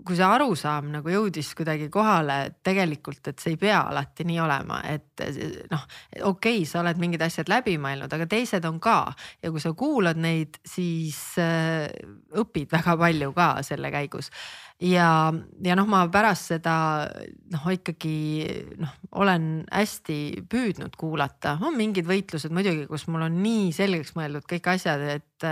[0.05, 4.39] kui see arusaam nagu jõudis kuidagi kohale, et tegelikult, et see ei pea alati nii
[4.43, 5.25] olema, et
[5.71, 5.87] noh,
[6.29, 8.99] okei okay,, sa oled mingid asjad läbi mõelnud, aga teised on ka.
[9.41, 11.89] Ja kui sa kuulad neid, siis äh,
[12.37, 14.29] õpid väga palju ka selle käigus
[14.83, 16.75] ja, ja noh, ma pärast seda
[17.53, 18.17] noh, ikkagi
[18.81, 24.45] noh, olen hästi püüdnud kuulata, on mingid võitlused muidugi, kus mul on nii selgeks mõeldud
[24.49, 25.47] kõik asjad, et,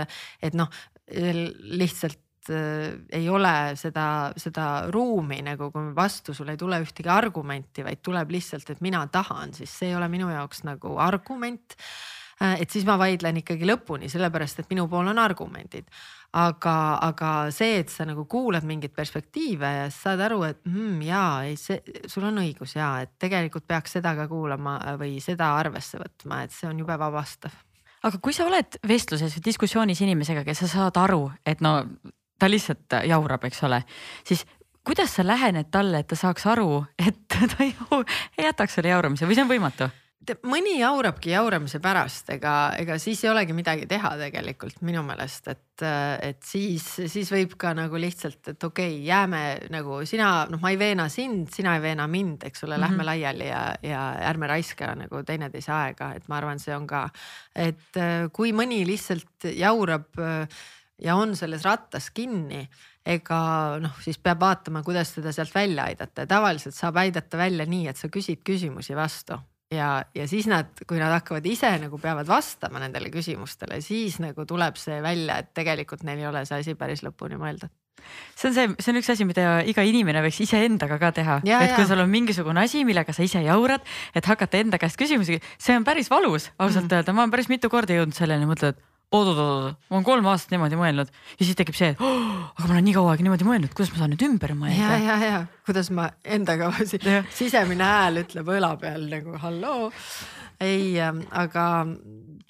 [0.46, 0.70] et noh,
[1.06, 7.84] lihtsalt äh, ei ole seda, seda ruumi nagu, kui vastu sul ei tule ühtegi argumenti,
[7.86, 11.78] vaid tuleb lihtsalt, et mina tahan, siis see ei ole minu jaoks nagu argument.
[12.42, 15.90] Äh, et siis ma vaidlen ikkagi lõpuni, sellepärast et minu pool on argumendid
[16.36, 16.74] aga,
[17.06, 21.56] aga see, et sa nagu kuulad mingeid perspektiive ja saad aru, et mm, jaa, ei
[21.60, 26.42] see, sul on õigus ja et tegelikult peaks seda ka kuulama või seda arvesse võtma,
[26.44, 27.54] et see on jube vabastav.
[28.06, 31.78] aga kui sa oled vestluses või diskussioonis inimesega, kes sa saad aru, et no
[32.38, 33.80] ta lihtsalt jaurab, eks ole,
[34.26, 34.44] siis
[34.86, 37.72] kuidas sa lähened talle, et ta saaks aru, et ta ei
[38.44, 39.88] jätaks selle jauramise või see on võimatu?
[40.48, 45.84] Mõni jaurabki jauramise pärast, ega, ega siis ei olegi midagi teha tegelikult minu meelest, et,
[45.84, 49.42] et siis, siis võib ka nagu lihtsalt, et okei okay,, jääme
[49.74, 52.86] nagu sina, noh, ma ei veena sind, sina ei veena mind, eks ole mm, -hmm.
[52.86, 57.08] lähme laiali ja, ja ärme raiska nagu teineteise aega, et ma arvan, see on ka,
[57.54, 58.02] et
[58.32, 60.10] kui mõni lihtsalt jaurab
[61.02, 62.66] ja on selles rattas kinni
[63.06, 63.40] ega
[63.78, 66.24] noh, siis peab vaatama, kuidas teda sealt välja aidata.
[66.24, 69.38] Ja tavaliselt saab aidata välja nii, et sa küsid küsimusi vastu
[69.72, 74.46] ja, ja siis nad, kui nad hakkavad ise nagu peavad vastama nendele küsimustele, siis nagu
[74.46, 77.72] tuleb see välja, et tegelikult neil ei ole see asi päris lõpuni mõeldud
[78.36, 81.72] see on see, see on üks asi, mida iga inimene võiks iseendaga ka teha, et
[81.74, 83.82] kui sul on mingisugune asi, millega sa ise jaurad,
[84.14, 87.00] et hakata enda käest küsimusi, see on päris valus ausalt mm.
[87.00, 88.78] öelda, ma olen päris mitu korda jõudnud selleni, mõtled
[89.14, 92.74] oot-oot-oot, ma olen kolm aastat niimoodi mõelnud ja siis tekib see, et oh, aga ma
[92.74, 94.80] olen nii kaua aega niimoodi mõelnud, kuidas ma saan nüüd ümber mõelda.
[94.80, 95.38] ja, ja, ja
[95.68, 96.72] kuidas ma endaga
[97.38, 99.92] sisemine hääl ütleb õla peal nagu halloo.
[100.58, 101.86] ei, ähm, aga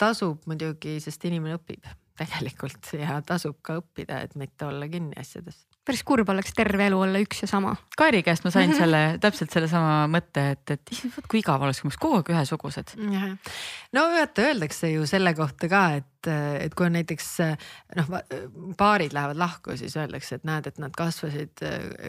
[0.00, 1.84] tasub muidugi, sest inimene õpib
[2.16, 6.98] tegelikult ja tasub ka õppida, et mitte olla kinni asjades päris kurb oleks terve elu
[7.06, 7.76] olla üks ja sama.
[7.98, 11.80] Kairi käest ma sain selle täpselt sellesama mõtte, et, et issand, vot kui igav oleks,
[11.80, 12.96] kui me oleks kogu aeg ühesugused.
[13.94, 17.28] no vaata, öeldakse ju selle kohta ka, et et, et kui on näiteks
[17.98, 18.10] noh,
[18.78, 21.62] paarid lähevad lahku, siis öeldakse, et näed, et nad kasvasid,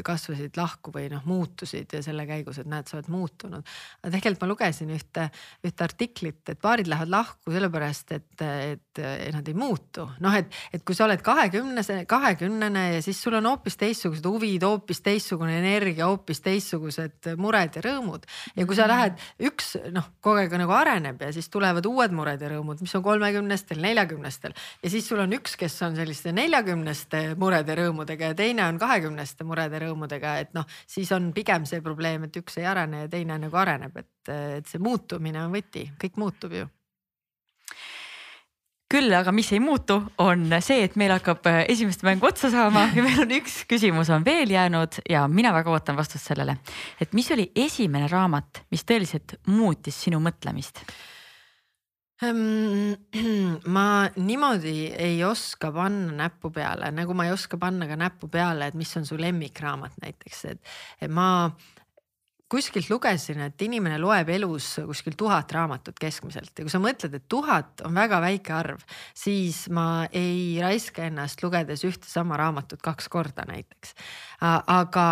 [0.06, 3.66] kasvasid lahku või noh, muutusid ja selle käigus, et näed, sa oled muutunud.
[4.02, 5.28] aga tegelikult ma lugesin ühte,
[5.66, 9.04] ühte artiklit, et paarid lähevad lahku sellepärast, et, et,
[9.34, 10.08] nad ei muutu.
[10.24, 14.64] noh, et, et kui sa oled kahekümnese, kahekümnene ja siis sul on hoopis teistsugused huvid,
[14.66, 18.28] hoopis teistsugune energia, hoopis teistsugused mured ja rõõmud.
[18.56, 19.18] ja kui sa lähed,
[19.50, 23.04] üks noh, kogu aeg nagu areneb ja siis tulevad uued mured ja rõõmud, mis on
[23.06, 28.38] kolmekümnestel, neljakümnestel neljakümnestel ja siis sul on üks, kes on selliste neljakümneste murede rõõmudega ja
[28.38, 32.66] teine on kahekümneste murede rõõmudega, et noh, siis on pigem see probleem, et üks ei
[32.66, 36.68] arene ja teine nagu areneb, et, et see muutumine on võti, kõik muutub ju
[38.88, 42.86] küll aga, mis ei muutu, on see, et meil hakkab äh, esimest mängu otsa saama
[42.96, 46.56] ja meil on üks küsimus on veel jäänud ja mina väga ootan vastust sellele.
[47.02, 50.86] et mis oli esimene raamat, mis tõeliselt muutis sinu mõtlemist?
[52.22, 52.96] Ehm,
[53.76, 58.72] ma niimoodi ei oska panna näppu peale, nagu ma ei oska panna ka näppu peale,
[58.72, 60.72] et mis on su lemmikraamat näiteks, et,
[61.14, 61.28] ma
[62.52, 67.26] kuskilt lugesin, et inimene loeb elus kuskil tuhat raamatut keskmiselt ja kui sa mõtled, et
[67.30, 68.86] tuhat on väga väike arv,
[69.18, 73.94] siis ma ei raiska ennast lugedes ühte sama raamatut kaks korda näiteks.
[74.40, 75.08] aga,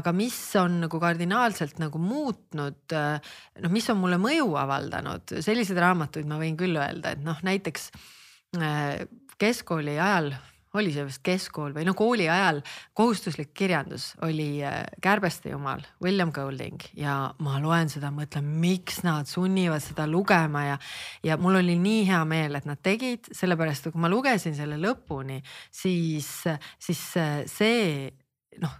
[0.00, 6.26] aga mis on nagu kardinaalselt nagu muutnud, noh, mis on mulle mõju avaldanud, selliseid raamatuid
[6.26, 7.90] ma võin küll öelda, et noh, näiteks
[8.58, 9.04] äh,
[9.38, 10.34] keskkooli ajal
[10.74, 12.60] oli see vist keskkool või no kooli ajal
[12.98, 16.78] kohustuslik kirjandus oli äh, Kärbeste jumal, William Golding.
[16.98, 20.78] Ja ma loen seda, mõtlen, miks nad sunnivad seda lugema ja,
[21.26, 24.78] ja mul oli nii hea meel, et nad tegid, sellepärast et kui ma lugesin selle
[24.80, 25.40] lõpuni,
[25.82, 26.30] siis,
[26.78, 28.10] siis äh, see
[28.58, 28.72] noh,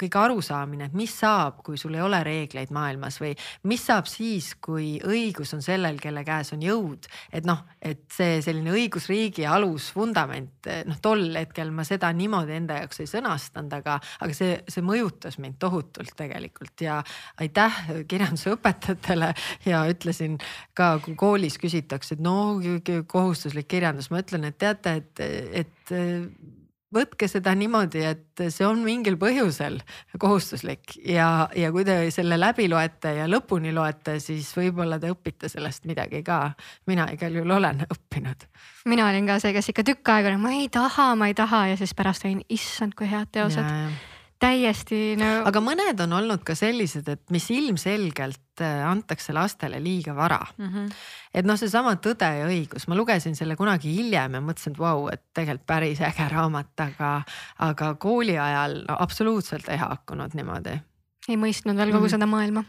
[0.00, 3.32] kõik arusaamine, et mis saab, kui sul ei ole reegleid maailmas või
[3.70, 7.06] mis saab siis, kui õigus on sellel, kelle käes on jõud.
[7.32, 13.02] et noh, et see selline õigusriigi alusvundament, noh tol hetkel ma seda niimoodi enda jaoks
[13.04, 17.00] ei sõnastanud, aga, aga see, see mõjutas mind tohutult tegelikult ja
[17.40, 19.34] aitäh kirjandusõpetajatele
[19.68, 20.38] ja ütlesin
[20.74, 22.58] ka, kui koolis küsitakse, et no
[23.06, 25.22] kohustuslik kirjandus, ma ütlen, et teate, et,
[25.62, 26.58] et
[26.94, 29.78] võtke seda niimoodi, et see on mingil põhjusel
[30.20, 35.50] kohustuslik ja, ja kui te selle läbi loete ja lõpuni loete, siis võib-olla te õpite
[35.52, 36.52] sellest midagi ka.
[36.90, 38.46] mina igal juhul olen õppinud.
[38.90, 41.76] mina olin ka see, kes ikka tükk aega, ma ei taha, ma ei taha ja
[41.80, 43.66] siis pärast olin, issand, kui head teosed
[44.40, 45.28] täiesti no.
[45.48, 50.66] aga mõned on olnud ka sellised, et mis ilmselgelt äh, antakse lastele liiga vara mm.
[50.68, 50.90] -hmm.
[51.34, 55.08] et noh, seesama Tõde ja õigus, ma lugesin selle kunagi hiljem ja mõtlesin, et vau
[55.12, 57.12] et tegelikult päris äge raamat, aga,
[57.58, 60.80] aga kooli ajal no, absoluutselt ei haakunud niimoodi.
[61.28, 62.16] ei mõistnud veel kogu mm -hmm.
[62.16, 62.64] seda maailma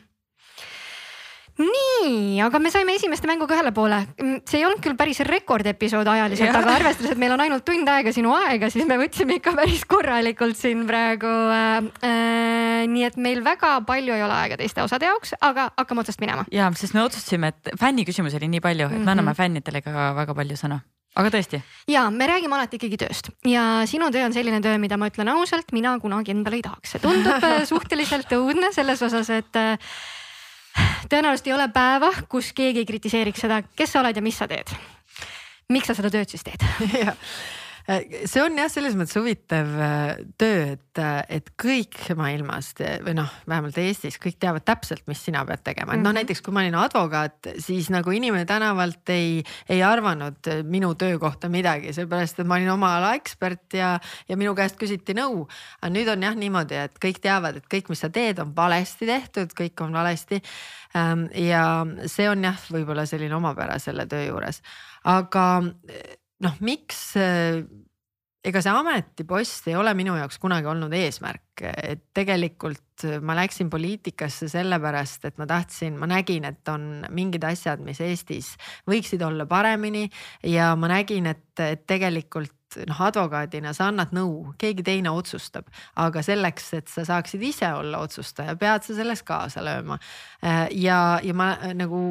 [1.59, 3.99] nii, aga me saime esimeste mänguga ühele poole.
[4.21, 7.89] Mm, see ei olnud küll päris rekordepisood ajaliselt, aga arvestades, et meil on ainult tund
[7.91, 11.91] aega sinu aega, siis me võtsime ikka päris korralikult siin praegu äh,.
[12.01, 16.21] Äh, nii et meil väga palju ei ole aega teiste osade jaoks, aga hakkame otsast
[16.23, 16.45] minema.
[16.53, 19.11] ja, sest me otsustasime, et fänniküsimusi oli nii palju, et me mm -hmm.
[19.11, 20.81] anname fännidele ka väga palju sõna
[21.15, 21.59] aga tõesti?
[21.91, 25.31] ja me räägime alati ikkagi tööst ja sinu töö on selline töö, mida ma ütlen
[25.33, 29.93] ausalt, mina kunagi endale ei tahaks, see tundub äh, suhteliselt õudne selles osas, et äh,
[31.09, 34.47] tõenäoliselt ei ole päeva, kus keegi ei kritiseeriks seda, kes sa oled ja mis sa
[34.47, 34.71] teed.
[35.71, 36.65] miks sa seda tööd siis teed?
[38.29, 42.71] see on jah, selles mõttes huvitav äh, töö, et, äh, et kõik maailmas
[43.05, 46.21] või noh, vähemalt Eestis kõik teavad täpselt, mis sina pead tegema, et noh, mhm.
[46.21, 51.49] näiteks kui ma olin advokaat, siis nagu inimene tänavalt ei, ei arvanud minu töö kohta
[51.51, 53.95] midagi, seepärast et ma olin oma ala ekspert ja,
[54.29, 55.47] ja minu käest küsiti nõu.
[55.81, 59.09] aga nüüd on jah niimoodi, et kõik teavad, et kõik, mis sa teed, on valesti
[59.09, 60.41] tehtud, kõik on valesti.
[60.97, 64.61] Ähm, ja see on jah, võib-olla selline omapära selle töö juures,
[65.07, 65.45] aga
[66.41, 67.11] noh, miks
[68.41, 74.49] ega see ametipost ei ole minu jaoks kunagi olnud eesmärk, et tegelikult ma läksin poliitikasse
[74.51, 78.55] sellepärast, et ma tahtsin, ma nägin, et on mingid asjad, mis Eestis
[78.89, 80.07] võiksid olla paremini.
[80.47, 85.69] Ja ma nägin, et, et tegelikult noh, advokaadina sa annad nõu, keegi teine otsustab,
[86.01, 89.99] aga selleks, et sa saaksid ise olla otsustaja, pead sa selles kaasa lööma.
[90.71, 92.01] ja, ja ma nagu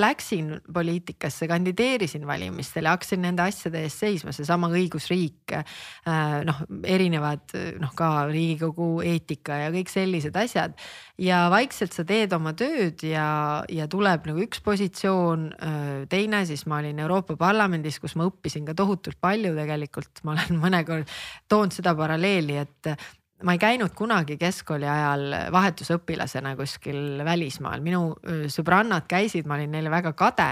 [0.00, 5.54] läksin poliitikasse, kandideerisin valimistel ja hakkasin nende asjade eest seisma, seesama õigusriik.
[5.54, 10.76] Äh, noh, erinevad noh, ka riigikogu eetika ja kõik sellised asjad.
[11.20, 16.64] ja vaikselt sa teed oma tööd ja, ja tuleb nagu üks positsioon, äh, teine, siis
[16.66, 21.16] ma olin Euroopa Parlamendis, kus ma õppisin ka tohutult palju tegelikult, ma olen mõnekord
[21.48, 22.94] toonud seda paralleeli, et
[23.42, 28.14] ma ei käinud kunagi keskkooli ajal vahetusõpilasena kuskil välismaal, minu
[28.52, 30.48] sõbrannad käisid, ma olin neile väga kade,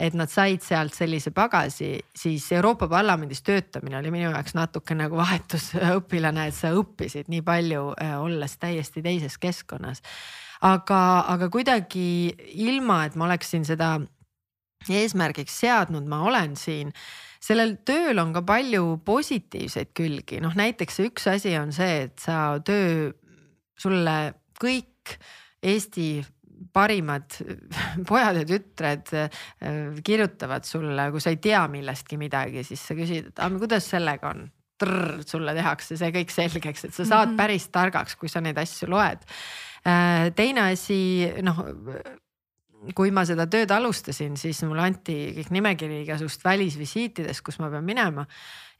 [0.00, 5.18] et nad said sealt sellise pagasi, siis Euroopa Parlamendis töötamine oli minu jaoks natuke nagu
[5.18, 7.88] vahetusõpilane, et sa õppisid nii palju,
[8.20, 10.02] olles täiesti teises keskkonnas.
[10.62, 12.34] aga, aga kuidagi
[12.66, 13.98] ilma, et ma oleksin seda
[14.88, 16.92] eesmärgiks seadnud, ma olen siin
[17.42, 22.58] sellel tööl on ka palju positiivseid külgi, noh näiteks üks asi on see, et sa
[22.64, 23.12] töö,
[23.78, 24.18] sulle
[24.58, 25.18] kõik
[25.58, 26.20] Eesti
[26.74, 27.34] parimad
[28.08, 29.40] pojad ja tütred äh,
[30.04, 34.32] kirjutavad sulle, kui sa ei tea millestki midagi, siis sa küsid, et aga kuidas sellega
[34.34, 34.46] on
[34.78, 37.38] trrr, sulle tehakse see kõik selgeks, et sa saad mhm.
[37.40, 39.24] päris targaks, kui sa neid asju loed.
[39.86, 41.00] Äh, teine asi,
[41.42, 41.62] noh
[42.94, 47.86] kui ma seda tööd alustasin, siis mulle anti kõik nimekiri igasugust välisvisiitidest, kus ma pean
[47.86, 48.26] minema.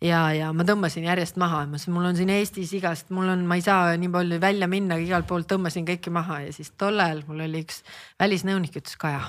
[0.01, 3.45] ja, ja ma tõmbasin järjest maha, ma ütlesin, mul on siin Eestis igast, mul on,
[3.49, 7.01] ma ei saa nii palju välja minna, igalt poolt tõmbasin kõike maha ja siis tol
[7.03, 7.83] ajal mul oli üks
[8.21, 9.27] välisnõunik ütles, Kaja.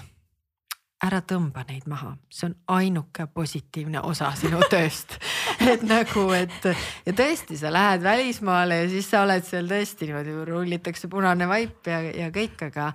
[0.99, 5.15] Ära tõmba neid maha, see on ainuke positiivne osa sinu tööst.
[5.63, 6.65] et nagu, et
[7.05, 11.87] ja tõesti, sa lähed välismaale ja siis sa oled seal tõesti niimoodi, rullitakse punane vaip
[11.87, 12.89] ja, ja kõik, aga,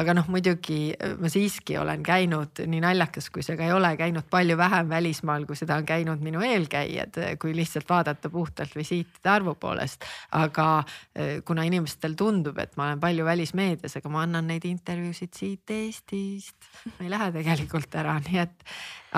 [0.00, 4.30] aga noh, muidugi ma siiski olen käinud, nii naljakas kui see ka ei ole, käinud
[4.32, 9.54] palju vähem välismaal, kui seda on käinud minu eelkäijad, kui lihtsalt vaadata puhtalt visiitide arvu
[9.60, 10.08] poolest.
[10.32, 10.68] aga
[11.14, 15.76] eh, kuna inimestel tundub, et ma olen palju välismeedias, aga ma annan neid intervjuusid siit
[15.76, 16.56] Eestist,
[16.96, 18.64] ma ei lähe tegelikult tegelikult ära, nii et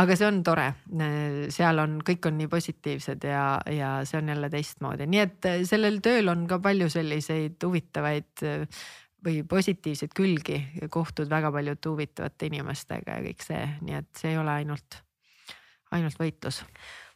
[0.00, 0.66] aga see on tore,
[1.52, 6.00] seal on, kõik on nii positiivsed ja, ja see on jälle teistmoodi, nii et sellel
[6.04, 8.46] tööl on ka palju selliseid huvitavaid
[9.22, 10.58] või positiivseid külgi,
[10.90, 14.98] kohtud väga paljude huvitavate inimestega ja kõik see, nii et see ei ole ainult,
[15.94, 16.62] ainult võitlus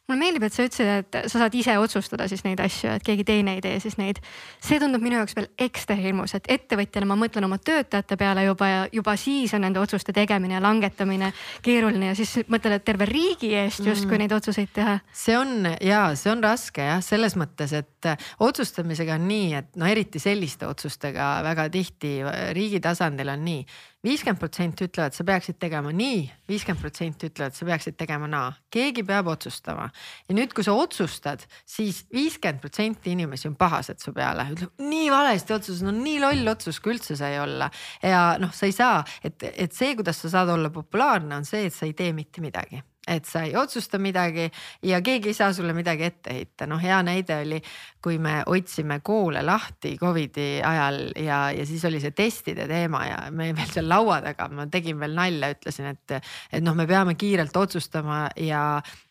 [0.07, 3.25] mulle meeldib, et sa ütlesid, et sa saad ise otsustada siis neid asju, et keegi
[3.27, 4.21] teine ei tee siis neid.
[4.63, 8.69] see tundub minu jaoks veel ekstra hirmus, et ettevõtjana ma mõtlen oma töötajate peale juba
[8.69, 11.33] ja juba siis on nende otsuste tegemine ja langetamine
[11.65, 14.23] keeruline ja siis mõtled, et terve riigi eest justkui mm.
[14.23, 14.97] neid otsuseid teha.
[15.11, 19.91] see on ja see on raske jah, selles mõttes, et otsustamisega on nii, et no
[19.91, 22.17] eriti selliste otsustega väga tihti
[22.55, 23.61] riigi tasandil on nii
[24.05, 28.53] viiskümmend protsenti ütlevad, sa peaksid tegema nii, viiskümmend protsenti ütlevad, sa peaksid tegema naa.
[28.71, 29.89] keegi peab otsustama
[30.27, 34.83] ja nüüd, kui sa otsustad siis, siis viiskümmend protsenti inimesi on pahased su peale, ütleb
[34.83, 37.69] nii valesti otsus, no nii loll otsus, kui üldse sai olla.
[38.03, 41.67] ja noh, sa ei saa, et, et see, kuidas sa saad olla populaarne, on see,
[41.69, 44.49] et sa ei tee mitte midagi et sa ei otsusta midagi
[44.83, 46.67] ja keegi ei saa sulle midagi ette heita.
[46.67, 47.61] noh, hea näide oli,
[48.03, 53.17] kui me hoidsime koole lahti Covidi ajal ja, ja siis oli see testide teema ja
[53.31, 56.17] me veel seal laua taga, ma tegin veel nalja, ütlesin, et,
[56.51, 58.63] et noh, me peame kiirelt otsustama ja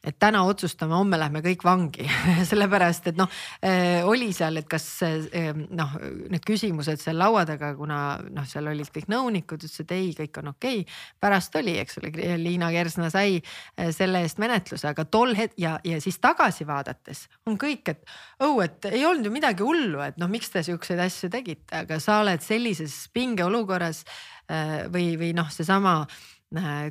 [0.07, 2.07] et täna otsustame, homme lähme kõik vangi
[2.51, 3.31] sellepärast et noh
[3.65, 5.97] äh, oli seal, et kas äh, noh,
[6.31, 10.43] need küsimused seal laua taga, kuna noh, seal olid kõik nõunikud, ütles, et ei, kõik
[10.43, 11.01] on okei okay..
[11.23, 15.75] pärast oli, eks ole, Liina Kersna sai äh, selle eest menetluse, aga tol hetkel ja,
[15.85, 18.05] ja siis tagasi vaadates on kõik, et
[18.45, 22.01] oh, et ei olnud ju midagi hullu, et noh, miks te siukseid asju tegite, aga
[22.03, 24.05] sa oled sellises pingeolukorras
[24.93, 25.99] või, või noh, seesama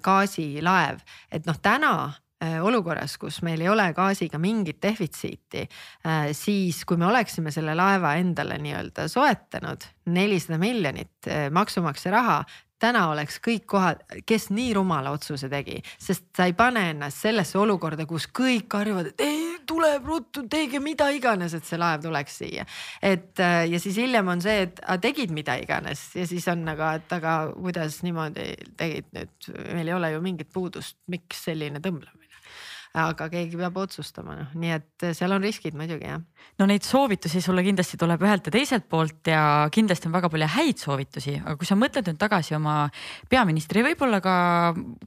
[0.03, 0.99] gaasilaev,
[1.31, 1.95] et noh, täna
[2.43, 5.61] Äh, olukorras, kus meil ei ole gaasiga mingit defitsiiti,
[6.03, 12.41] äh, siis kui me oleksime selle laeva endale nii-öelda soetanud, nelisada miljonit äh, maksumaksja raha,
[12.85, 17.59] täna oleks kõik kohad, kes nii rumala otsuse tegi, sest sa ei pane ennast sellesse
[17.61, 22.39] olukorda, kus kõik karjuvad, et ei tuleb ruttu, tehke mida iganes, et see laev tuleks
[22.43, 22.65] siia.
[23.01, 26.95] et ja siis hiljem on see, et a, tegid mida iganes ja siis on aga,
[26.99, 32.24] et aga kuidas niimoodi tegid nüüd, meil ei ole ju mingit puudust, miks selline tõmblemine
[32.95, 36.21] aga keegi peab otsustama, noh, nii et seal on riskid muidugi jah.
[36.59, 40.49] no neid soovitusi sulle kindlasti tuleb ühelt ja teiselt poolt ja kindlasti on väga palju
[40.55, 42.85] häid soovitusi, aga kui sa mõtled nüüd tagasi oma
[43.31, 44.35] peaministri, võib-olla ka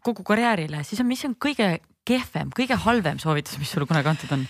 [0.04, 4.34] kogu karjäärile, siis on, mis on kõige kehvem, kõige halvem soovitus, mis sulle kunagi antud
[4.36, 4.44] on?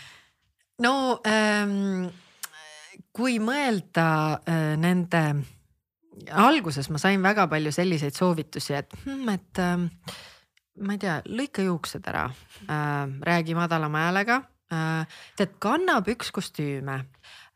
[0.82, 0.94] no
[1.26, 2.08] ähm,
[3.14, 4.08] kui mõelda
[4.42, 5.22] äh, nende
[6.34, 10.18] alguses ma sain väga palju selliseid soovitusi, et hmm,, et äh,
[10.80, 14.40] ma ei tea, lõika juuksed ära äh,, räägi madalama häälega
[14.72, 15.20] äh,.
[15.36, 17.00] tead, kanna pükskostüüme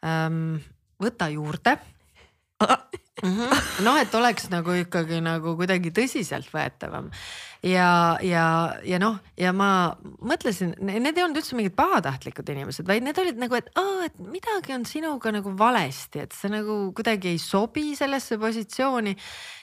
[0.05, 0.61] ähm,,
[1.03, 1.79] võta juurde
[2.67, 3.63] mm -hmm..
[3.87, 7.11] noh, et oleks nagu ikkagi nagu kuidagi tõsiseltvõetavam
[7.63, 8.45] ja, ja,
[8.85, 13.39] ja noh, ja ma mõtlesin, need ei olnud üldse mingid pahatahtlikud inimesed, vaid need olid
[13.41, 17.93] nagu, et aa, et midagi on sinuga nagu valesti, et sa nagu kuidagi ei sobi
[17.99, 19.17] sellesse positsiooni.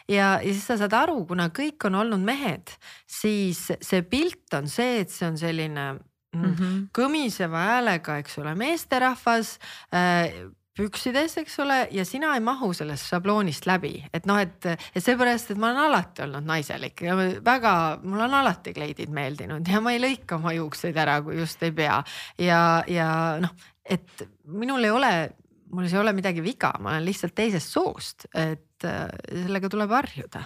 [0.08, 2.72] ja, ja siis sa saad aru, kuna kõik on olnud mehed,
[3.08, 5.96] siis see pilt on see, et see on selline
[6.30, 6.82] Mm -hmm.
[6.94, 9.58] kõmiseva häälega, eks ole, meesterahvas
[9.90, 10.30] äh,
[10.80, 15.52] püksides, eks ole, ja sina ei mahu sellest šabloonist läbi, et noh, et, et seepärast,
[15.52, 19.94] et ma olen alati olnud naiselik ja väga, mulle on alati kleidid meeldinud ja ma
[19.96, 22.00] ei lõika oma juukseid ära, kui just ei pea.
[22.39, 23.10] ja, ja
[23.44, 25.13] noh, et minul ei ole,
[25.74, 29.06] mul ei ole midagi viga, ma olen lihtsalt teisest soost, et äh,
[29.46, 30.46] sellega tuleb harjuda.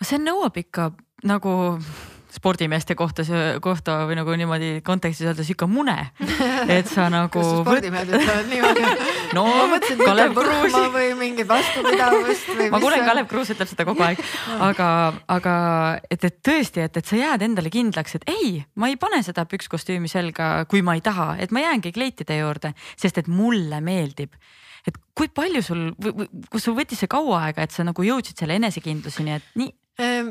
[0.00, 0.90] see nõuab ikka
[1.28, 1.52] nagu
[2.30, 3.24] spordimeeste kohta,
[3.62, 5.96] kohta või nagu niimoodi kontekstis öelda sihuke mune,
[6.70, 7.42] et sa nagu.
[7.62, 8.84] spordimehed ütlevad niimoodi
[9.36, 9.46] no
[10.04, 10.76] Kalev Kruus.
[10.94, 12.68] või mingit vastupidavust või.
[12.72, 14.22] ma kuulen, Kalev Kruus ütleb seda kogu aeg,
[14.70, 14.90] aga,
[15.32, 15.56] aga
[16.10, 19.44] et, et tõesti, et, et sa jääd endale kindlaks, et ei, ma ei pane seda
[19.50, 24.38] pükskostüümi selga, kui ma ei taha, et ma jäängi kleitide juurde, sest et mulle meeldib
[24.88, 25.82] et kui palju sul,
[26.48, 29.68] kus sul võttis see kaua aega, et sa nagu jõudsid selle enesekindluseni, et nii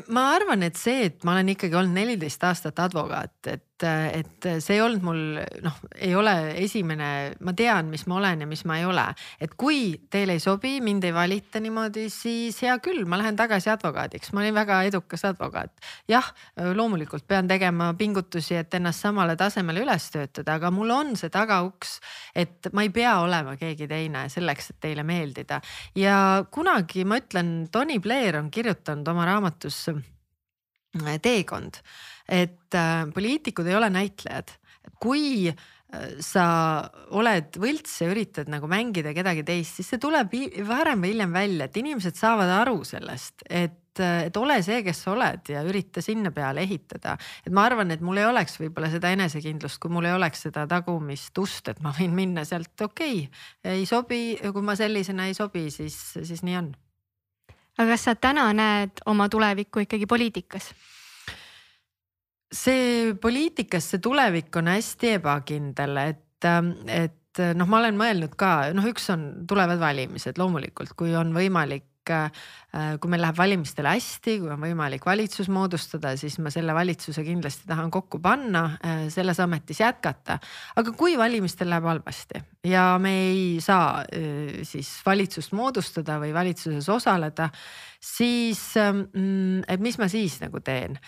[0.09, 4.75] ma arvan, et see, et ma olen ikkagi olnud neliteist aastat advokaat, et et see
[4.75, 5.21] ei olnud mul
[5.63, 7.09] noh, ei ole esimene,
[7.45, 9.05] ma tean, mis ma olen ja mis ma ei ole.
[9.41, 13.71] et kui teile ei sobi, mind ei valita niimoodi, siis hea küll, ma lähen tagasi
[13.73, 15.71] advokaadiks, ma olin väga edukas advokaat.
[16.09, 16.27] jah,
[16.75, 21.99] loomulikult pean tegema pingutusi, et ennast samale tasemele üles töötada, aga mul on see tagauks,
[22.35, 25.61] et ma ei pea olema keegi teine selleks, et teile meeldida.
[25.95, 29.87] ja kunagi ma ütlen, Tony Blair on kirjutanud oma raamatus
[31.21, 31.81] teekond
[32.29, 34.53] et äh, poliitikud ei ole näitlejad,
[35.01, 35.57] kui äh,
[36.23, 36.45] sa
[37.17, 40.33] oled võlts ja üritad nagu mängida kedagi teist, siis see tuleb
[40.67, 45.03] varem või hiljem välja, et inimesed saavad aru sellest, et, äh, et ole see, kes
[45.05, 47.17] sa oled ja ürita sinna peale ehitada.
[47.45, 50.67] et ma arvan, et mul ei oleks võib-olla seda enesekindlust, kui mul ei oleks seda
[50.69, 55.33] tagumist ust, et ma võin minna sealt, okei okay,, ei sobi, kui ma sellisena ei
[55.37, 56.69] sobi, siis, siis nii on.
[57.79, 60.71] Aga kas sa täna näed oma tulevikku ikkagi poliitikas?
[62.49, 68.71] see poliitikas, see tulevik on hästi ebakindel, et, ähm, et noh, ma olen mõelnud ka,
[68.73, 71.85] noh, üks on, tulevad valimised loomulikult, kui on võimalik
[72.15, 77.23] äh, kui meil läheb valimistele hästi, kui on võimalik valitsus moodustada, siis ma selle valitsuse
[77.27, 80.39] kindlasti tahan kokku panna, äh, selles ametis jätkata.
[80.75, 86.89] aga kui valimistel läheb halvasti ja me ei saa äh, siis valitsust moodustada või valitsuses
[86.89, 87.49] osaleda,
[87.99, 90.99] siis ähm, mm, et mis ma siis nagu teen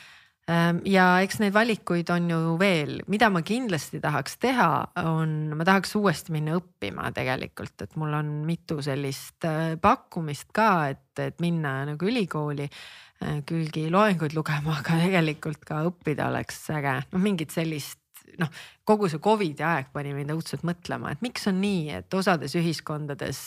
[0.89, 4.69] ja eks neid valikuid on ju veel, mida ma kindlasti tahaks teha,
[5.03, 10.71] on, ma tahaks uuesti minna õppima tegelikult, et mul on mitu sellist äh, pakkumist ka,
[10.93, 16.97] et, et minna nagu ülikooli äh, külgi loenguid lugema, aga tegelikult ka õppida oleks äge,
[17.13, 18.00] noh mingit sellist
[18.39, 18.49] noh,
[18.87, 23.39] kogu see Covidi aeg pani mind õudselt mõtlema, et miks on nii, et osades ühiskondades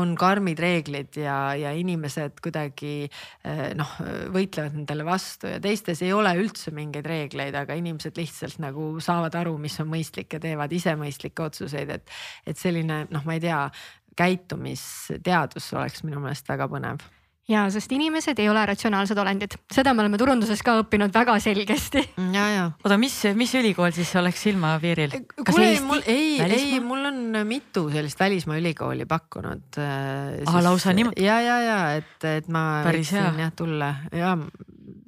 [0.00, 3.94] on karmid reeglid ja, ja inimesed kuidagi eh, noh,
[4.34, 9.38] võitlevad nendele vastu ja teistes ei ole üldse mingeid reegleid, aga inimesed lihtsalt nagu saavad
[9.42, 13.46] aru, mis on mõistlik ja teevad ise mõistlikke otsuseid, et, et selline noh, ma ei
[13.46, 13.64] tea,
[14.20, 17.04] käitumisteadus oleks minu meelest väga põnev
[17.50, 22.02] ja sest inimesed ei ole ratsionaalsed olendid, seda me oleme turunduses ka õppinud väga selgesti.
[22.36, 22.64] ja, ja.
[22.84, 25.16] oota, mis, mis ülikool siis oleks silmapiiril?
[25.40, 30.40] kuule, mul ei, ei, mul on mitu sellist välismaa ülikooli pakkunud äh,.
[30.46, 31.26] aa, lausa niimoodi?
[31.26, 34.36] ja, ja, ja et, et ma võiksin jah tulla ja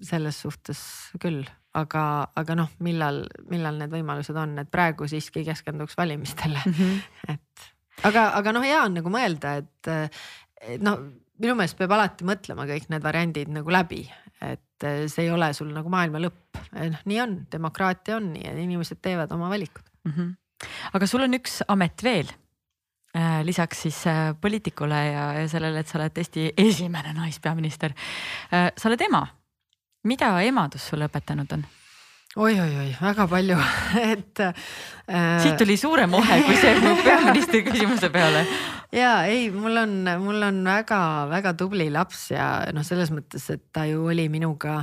[0.02, 0.82] selles suhtes
[1.22, 1.44] küll
[1.78, 2.04] aga,
[2.36, 6.74] aga noh, millal, millal need võimalused on, et praegu siiski keskenduks valimistele mm.
[6.78, 7.34] -hmm.
[7.36, 10.16] et aga, aga noh, hea on nagu mõelda, et,
[10.60, 11.00] et noh
[11.40, 14.02] minu meelest peab alati mõtlema kõik need variandid nagu läbi,
[14.42, 16.60] et eh, see ei ole sul nagu maailma lõpp,
[16.92, 20.12] noh nii on, demokraatia on nii ja inimesed teevad oma valikud mm.
[20.12, 20.70] -hmm.
[20.98, 22.32] aga sul on üks amet veel
[23.16, 24.02] äh, lisaks siis
[24.40, 27.94] poliitikule ja, ja sellele, et sa oled Eesti esimene naispeaminister
[28.50, 29.26] sa oled ema,
[30.04, 31.64] mida emadus sulle õpetanud on?
[32.32, 33.56] Oi-oi-oi, väga palju,
[34.12, 34.52] et äh....
[35.42, 36.74] siit tuli suurem ohe kui see
[37.04, 38.46] peaministri küsimuse peale.
[39.02, 43.84] ja ei, mul on, mul on väga-väga tubli laps ja noh, selles mõttes, et ta
[43.90, 44.82] ju oli minuga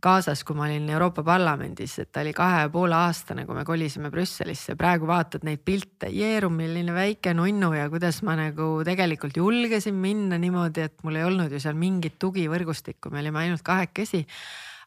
[0.00, 3.64] kaasas, kui ma olin Euroopa Parlamendis, et ta oli kahe ja poole aastane, kui me
[3.68, 4.76] kolisime Brüsselisse.
[4.76, 10.38] praegu vaatad neid pilte, Jeerum, milline väike nunnu ja kuidas ma nagu tegelikult julgesin minna
[10.40, 14.24] niimoodi, et mul ei olnud ju seal mingit tugivõrgustikku, me olime ainult kahekesi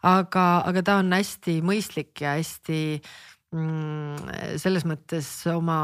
[0.08, 2.80] aga, aga ta on hästi mõistlik ja hästi
[3.56, 4.30] mm,
[4.62, 5.80] selles mõttes oma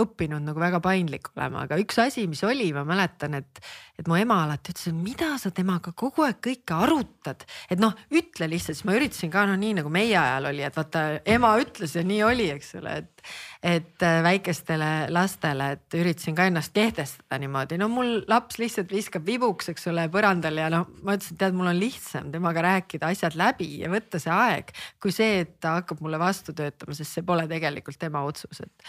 [0.00, 3.62] õppinud nagu väga paindlik olema, aga üks asi, mis oli, ma mäletan, et,
[3.98, 7.96] et mu ema alati ütles, et mida sa temaga kogu aeg kõike arutad, et noh,
[8.14, 11.54] ütle lihtsalt, siis ma üritasin ka noh, nii nagu meie ajal oli, et vaata ema
[11.62, 13.21] ütles ja nii oli, eks ole, et
[13.62, 19.26] et äh, väikestele lastele, et üritasin ka ennast kehtestada niimoodi, no mul laps lihtsalt viskab
[19.26, 23.36] vibuks, eks ole, põrandal ja noh, ma ütlesin, tead, mul on lihtsam temaga rääkida asjad
[23.38, 27.26] läbi ja võtta see aeg, kui see, et ta hakkab mulle vastu töötama, sest see
[27.26, 28.88] pole tegelikult tema otsus, et.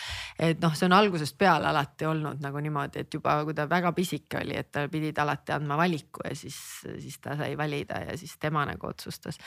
[0.52, 3.94] et noh, see on algusest peale alati olnud nagu niimoodi, et juba kui ta väga
[3.96, 8.18] pisike oli, et tal pidid alati andma valiku ja siis, siis ta sai valida ja
[8.18, 9.38] siis tema nagu otsustas.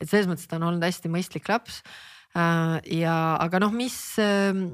[0.00, 1.82] et selles mõttes ta on olnud hästi mõistlik laps
[2.36, 4.66] ja, aga noh, mis, ähm,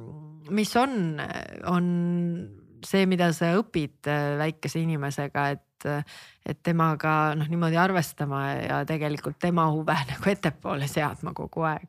[0.51, 1.21] mis on,
[1.71, 1.87] on
[2.87, 5.87] see, mida sa õpid äh, väikese inimesega, et,
[6.47, 11.89] et temaga noh, niimoodi arvestama ja tegelikult tema huve nagu ettepoole seadma kogu aeg.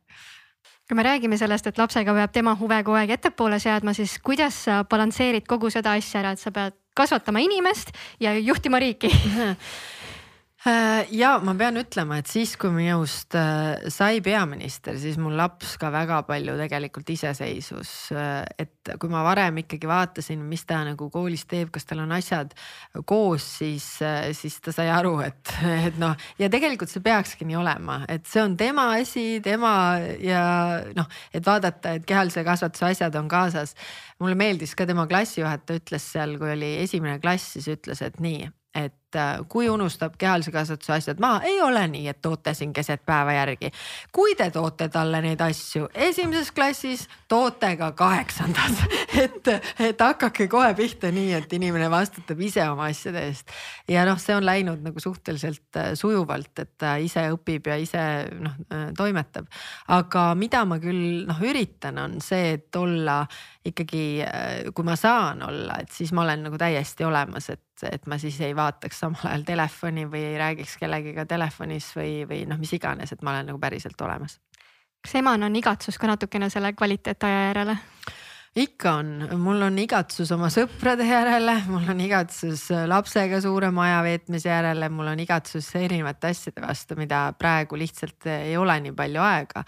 [0.83, 4.65] Kui me räägime sellest, et lapsega peab tema huve kogu aeg ettepoole seadma, siis kuidas
[4.67, 9.09] sa balansseerid kogu seda asja ära, et sa pead kasvatama inimest ja juhtima riiki?
[9.09, 9.55] Äh,
[11.11, 15.89] ja ma pean ütlema, et siis, kui minust äh, sai peaminister, siis mul laps ka
[15.91, 17.91] väga palju tegelikult iseseisvus.
[18.15, 22.15] Äh, et kui ma varem ikkagi vaatasin, mis ta nagu koolis teeb, kas tal on
[22.15, 22.55] asjad
[23.09, 23.89] koos, siis,
[24.39, 25.53] siis ta sai aru, et,
[25.89, 29.75] et noh, ja tegelikult see peakski nii olema, et see on tema asi, tema
[30.23, 30.45] ja
[30.95, 33.75] noh, et vaadata, et kehalise kasvatuse asjad on kaasas.
[34.23, 38.47] mulle meeldis ka tema klassijuhataja ütles seal, kui oli esimene klass, siis ütles, et nii
[38.75, 43.03] et äh, kui unustab kehalise kasvatuse asjad maha, ei ole nii, et toote siin keset
[43.05, 43.69] päeva järgi.
[44.11, 48.81] kui te toote talle neid asju esimeses klassis, toote ka kaheksandas
[49.23, 53.53] et, et hakake kohe pihta nii, et inimene vastutab ise oma asjade eest.
[53.87, 58.03] ja noh, see on läinud nagu suhteliselt äh, sujuvalt, et ta ise õpib ja ise
[58.33, 59.49] noh äh, toimetab.
[59.93, 63.21] aga mida ma küll noh üritan, on see, et olla
[63.65, 64.03] ikkagi,
[64.75, 68.37] kui ma saan olla, et siis ma olen nagu täiesti olemas, et et ma siis
[68.45, 73.11] ei vaataks samal ajal telefoni või ei räägiks kellegiga telefonis või, või noh, mis iganes,
[73.11, 74.39] et ma olen nagu päriselt olemas.
[75.03, 77.77] kas emal on igatsus ka natukene selle kvaliteetaja järele?
[78.55, 79.07] Ikka on,
[79.41, 85.09] mul on igatsus oma sõprade järele, mul on igatsus lapsega suurema aja veetmise järele, mul
[85.09, 89.65] on igatsus erinevate asjade vastu, mida praegu lihtsalt ei ole nii palju aega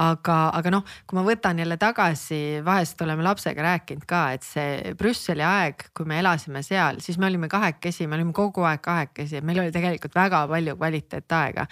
[0.00, 4.94] aga, aga noh, kui ma võtan jälle tagasi, vahest oleme lapsega rääkinud ka, et see
[4.98, 9.42] Brüsseli aeg, kui me elasime seal, siis me olime kahekesi, me olime kogu aeg kahekesi,
[9.46, 11.66] meil oli tegelikult väga palju kvaliteetaega.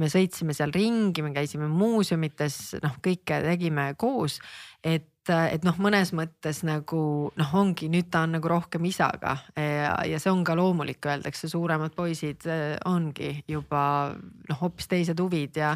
[0.00, 4.40] me sõitsime seal ringi, me käisime muuseumites, noh, kõike tegime koos,
[4.84, 7.02] et et noh, mõnes mõttes nagu
[7.38, 9.36] noh, ongi nüüd ta on nagu rohkem isaga.
[9.56, 13.84] Ja, ja see on ka loomulik, öeldakse, suuremad poisid eh, ongi juba
[14.16, 15.74] noh, hoopis teised huvid ja,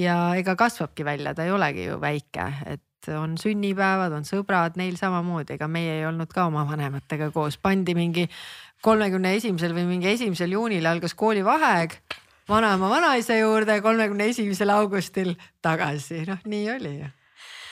[0.00, 4.96] ja ega kasvabki välja, ta ei olegi ju väike, et on sünnipäevad, on sõbrad, neil
[4.98, 8.26] samamoodi, ega meie ei olnud ka oma vanematega koos, pandi mingi
[8.82, 12.00] kolmekümne esimesel või mingi esimesel juunil algas koolivaheaeg
[12.48, 17.12] vanaema vanaisa juurde, kolmekümne esimesel augustil tagasi, noh nii oli ju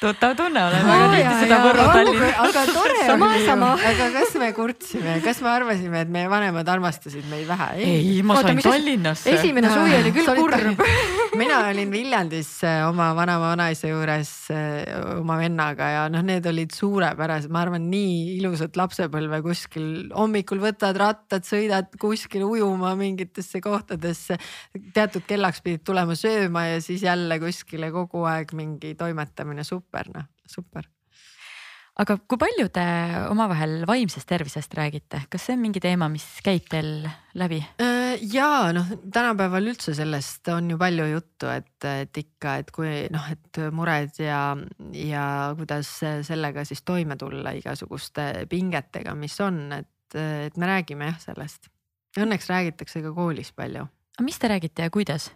[0.04, 2.30] tuttav tunne, olen väga tihti seda Võrru Tallinna.
[2.44, 6.68] aga tore sama, oli ju, aga kas me kurtsime, kas me arvasime, et meie vanemad
[6.74, 7.68] armastasid meid vähe?
[7.80, 9.32] ei, ma sain Tallinnasse.
[9.38, 10.82] esimene suvi oli küll kurb.
[11.40, 14.82] mina olin Viljandis äh, oma vanaema-vanaisa juures äh,
[15.18, 20.98] oma vennaga ja noh, need olid suurepärased, ma arvan, nii ilusat lapsepõlve kuskil hommikul võtad
[21.00, 24.38] rattad, sõidad kuskil ujuma mingitesse kohtadesse.
[24.94, 30.10] teatud kellaks pidid tulema sööma ja siis jälle kuskile kogu aeg mingi toimetamine super super
[30.14, 30.90] noh, super
[32.00, 32.84] aga kui palju te
[33.30, 37.06] omavahel vaimsest tervisest räägite, kas see on mingi teema, mis käib teil
[37.38, 37.60] läbi?
[37.82, 43.04] Äh, ja noh, tänapäeval üldse sellest on ju palju juttu, et, et ikka, et kui
[43.14, 44.42] noh, et mured ja,
[44.98, 45.26] ja
[45.58, 45.92] kuidas
[46.26, 51.70] sellega siis toime tulla igasuguste pingetega, mis on, et, et me räägime jah sellest.
[52.18, 53.86] Õnneks räägitakse ka koolis palju.
[54.22, 55.30] mis te räägite ja kuidas?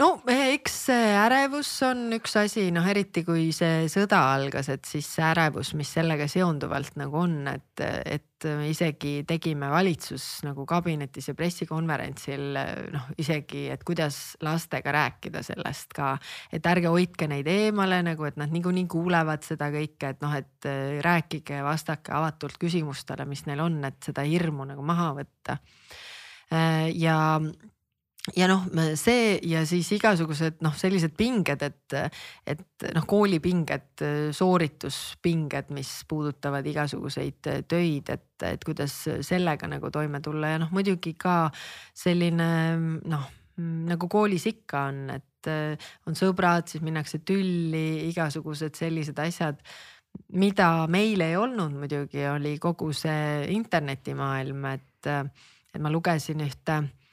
[0.00, 5.08] No eks see ärevus on üks asi, noh eriti kui see sõda algas, et siis
[5.08, 11.34] see ärevus, mis sellega seonduvalt nagu on, et, et isegi tegime valitsus nagu kabinetis ja
[11.38, 12.58] pressikonverentsil
[12.92, 16.12] noh, isegi, et kuidas lastega rääkida sellest ka,
[16.52, 20.68] et ärge hoidke neid eemale nagu, et nad niikuinii kuulevad seda kõike, et noh, et
[21.06, 25.56] rääkige, vastake avatult küsimustele, mis neil on, et seda hirmu nagu maha võtta.
[26.94, 27.16] ja
[28.34, 28.64] ja noh,
[28.98, 31.96] see ja siis igasugused noh, sellised pinged, et,
[32.48, 34.02] et noh, koolipinged,
[34.34, 40.54] soorituspinged, mis puudutavad igasuguseid töid, et, et kuidas sellega nagu toime tulla.
[40.54, 41.46] Ja noh, muidugi ka
[41.96, 42.50] selline
[43.06, 43.30] noh,
[43.92, 45.52] nagu koolis ikka on, et
[46.10, 49.60] on sõbrad, siis minnakse tülli, igasugused sellised asjad
[50.32, 57.05] mida meil ei olnud muidugi, oli kogu see internetimaailm, et, et ma lugesin ühte Äh,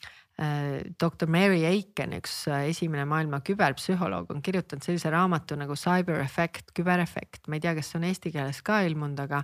[0.99, 6.71] doktor Mary Aiken, üks äh, esimene maailma küberpsühholoog, on kirjutanud sellise raamatu nagu Cyber Effect,
[6.73, 9.43] küberefekt, ma ei tea, kas see on eesti keeles ka ilmunud, aga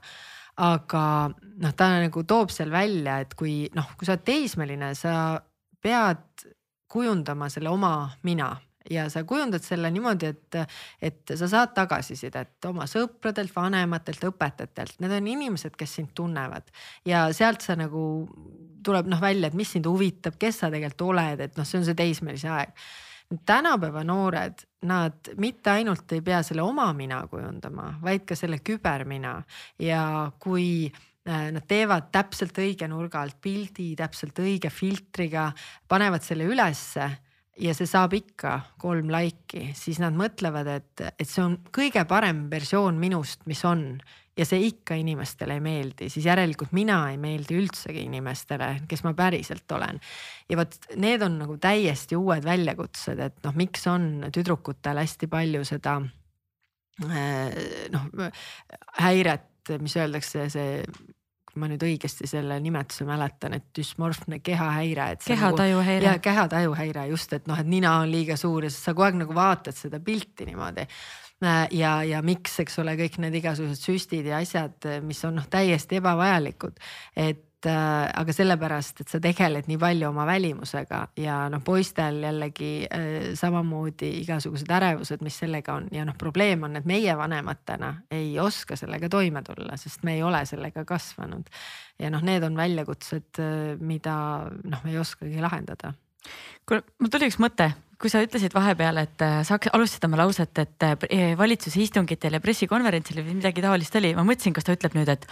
[0.59, 5.13] aga noh, ta nagu toob seal välja, et kui noh, kui sa oled teismeline, sa
[5.79, 6.49] pead
[6.89, 7.93] kujundama selle oma
[8.25, 8.49] mina
[8.89, 10.57] ja sa kujundad selle niimoodi, et,
[11.01, 16.69] et sa saad tagasisidet oma sõpradelt, vanematelt, õpetajatelt, need on inimesed, kes sind tunnevad.
[17.07, 18.03] Ja sealt sa nagu
[18.85, 21.85] tuleb noh välja, et mis sind huvitab, kes sa tegelikult oled, et noh, see on
[21.87, 22.73] see teismelise aeg.
[23.45, 29.35] tänapäeva noored, nad mitte ainult ei pea selle oma mina kujundama, vaid ka selle kübermina.
[29.79, 35.51] Ja kui äh, nad teevad täpselt õige nurga alt pildi, täpselt õige filtriga,
[35.87, 37.11] panevad selle ülesse
[37.59, 42.47] ja see saab ikka kolm laiki, siis nad mõtlevad, et, et see on kõige parem
[42.51, 43.99] versioon minust, mis on
[44.39, 49.13] ja see ikka inimestele ei meeldi, siis järelikult mina ei meeldi üldsegi inimestele, kes ma
[49.17, 49.99] päriselt olen.
[50.49, 55.65] ja vot need on nagu täiesti uued väljakutsed, et noh, miks on tüdrukutel hästi palju
[55.67, 55.99] seda
[56.99, 58.07] noh
[58.99, 60.83] häiret, mis öeldakse, see
[61.59, 65.25] kui ma nüüd õigesti selle nimetuse mäletan, et düsmorfne kehahäire, et.
[65.27, 66.15] kehatajuhäire nagu,.
[66.15, 69.35] ja kehatajuhäire just, et noh, et nina on liiga suur ja sa kogu aeg nagu
[69.35, 70.87] vaatad seda pilti niimoodi
[71.71, 75.99] ja, ja miks, eks ole, kõik need igasugused süstid ja asjad, mis on noh, täiesti
[75.99, 76.79] ebavajalikud,
[77.19, 82.71] et äh, aga sellepärast, et sa tegeled nii palju oma välimusega ja noh, poistel jällegi
[82.85, 83.07] äh,
[83.39, 85.89] samamoodi igasugused ärevused, mis sellega on.
[85.95, 90.23] Ja noh, probleem on, et meie vanematena ei oska sellega toime tulla, sest me ei
[90.23, 91.49] ole sellega kasvanud.
[91.99, 94.15] ja noh, need on väljakutsed, äh, mida
[94.63, 95.93] noh, me ei oskagi lahendada.
[96.67, 100.63] Kuule, mul tuli üks mõte, kui sa ütlesid vahepeal, et äh, sa alustasid oma lauset,
[100.63, 100.87] et
[101.39, 105.27] valitsuse istungitel ja pressikonverentsil või midagi taolist oli, ma mõtlesin, kas ta ütleb nüüd, et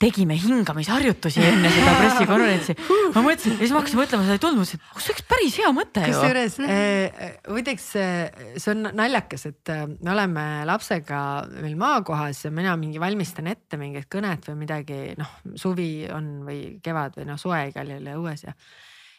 [0.00, 2.76] tegime hingamisharjutusi enne seda pressikonverentsi.
[3.14, 5.72] ma mõtlesin siis ma hakkasin mõtlema, seda ei tulnud, mõtlesin, et see oleks päris hea
[5.76, 6.14] mõte ju.
[6.14, 11.20] kusjuures äh, muideks see on naljakas, et me oleme lapsega
[11.58, 16.62] meil maakohas ja mina mingi valmistan ette mingit kõnet või midagi, noh suvi on või
[16.84, 18.56] kevad või noh soe igal juhul ja õues ja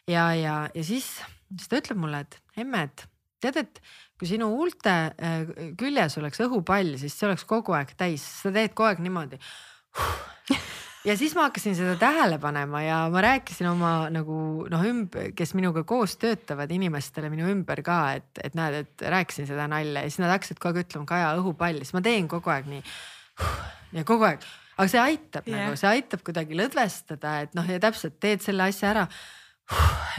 [0.08, 1.08] ja, ja, ja siis,
[1.56, 3.06] siis ta ütleb mulle, et emme, et
[3.44, 3.82] tead, et
[4.20, 4.94] kui sinu huulte
[5.80, 9.40] küljes oleks õhupall, siis see oleks kogu aeg täis, sa teed kogu aeg niimoodi.
[11.08, 14.38] ja siis ma hakkasin seda tähele panema ja ma rääkisin oma nagu
[14.72, 19.48] noh, ümb-, kes minuga koos töötavad inimestele minu ümber ka, et, et näed, et rääkisin
[19.50, 22.54] seda nalja ja siis nad hakkasid kogu aeg ütlema, Kaja õhupall, siis ma teen kogu
[22.54, 22.84] aeg nii.
[24.00, 24.44] ja kogu aeg,
[24.78, 25.68] aga see aitab yeah.
[25.68, 29.08] nagu, see aitab kuidagi lõdvestada, et noh, ja täpselt teed selle asja ära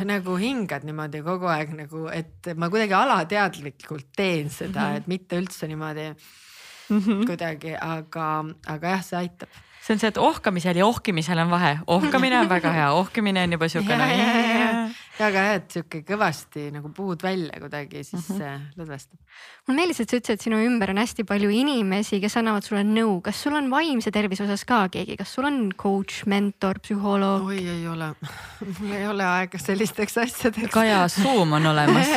[0.09, 4.97] nagu hingad niimoodi kogu aeg nagu, et ma kuidagi alateadlikult teen seda -hmm.
[5.03, 7.27] et mitte üldse niimoodi mm -hmm.
[7.27, 11.77] kuidagi, aga, aga jah, see aitab see on see, et ohkamisel ja ohkimisel on vahe,
[11.87, 13.93] ohkamine on väga hea, ohkimine on juba siuke.
[13.93, 14.75] ja, ja, ja, ja
[15.23, 18.63] aga jah, et sihuke kõvasti nagu puud välja kuidagi, siis mm -hmm.
[18.81, 19.19] lõdvestab.
[19.67, 22.83] mulle meeldis, et sa ütlesid, et sinu ümber on hästi palju inimesi, kes annavad sulle
[22.83, 27.47] nõu, kas sul on vaimse tervise osas ka keegi, kas sul on coach, mentor, psühholoog?
[27.47, 28.15] oi, ei ole
[28.81, 30.73] mul ei ole aega sellisteks asjadeks.
[30.73, 32.09] Kaja Zoom on olemas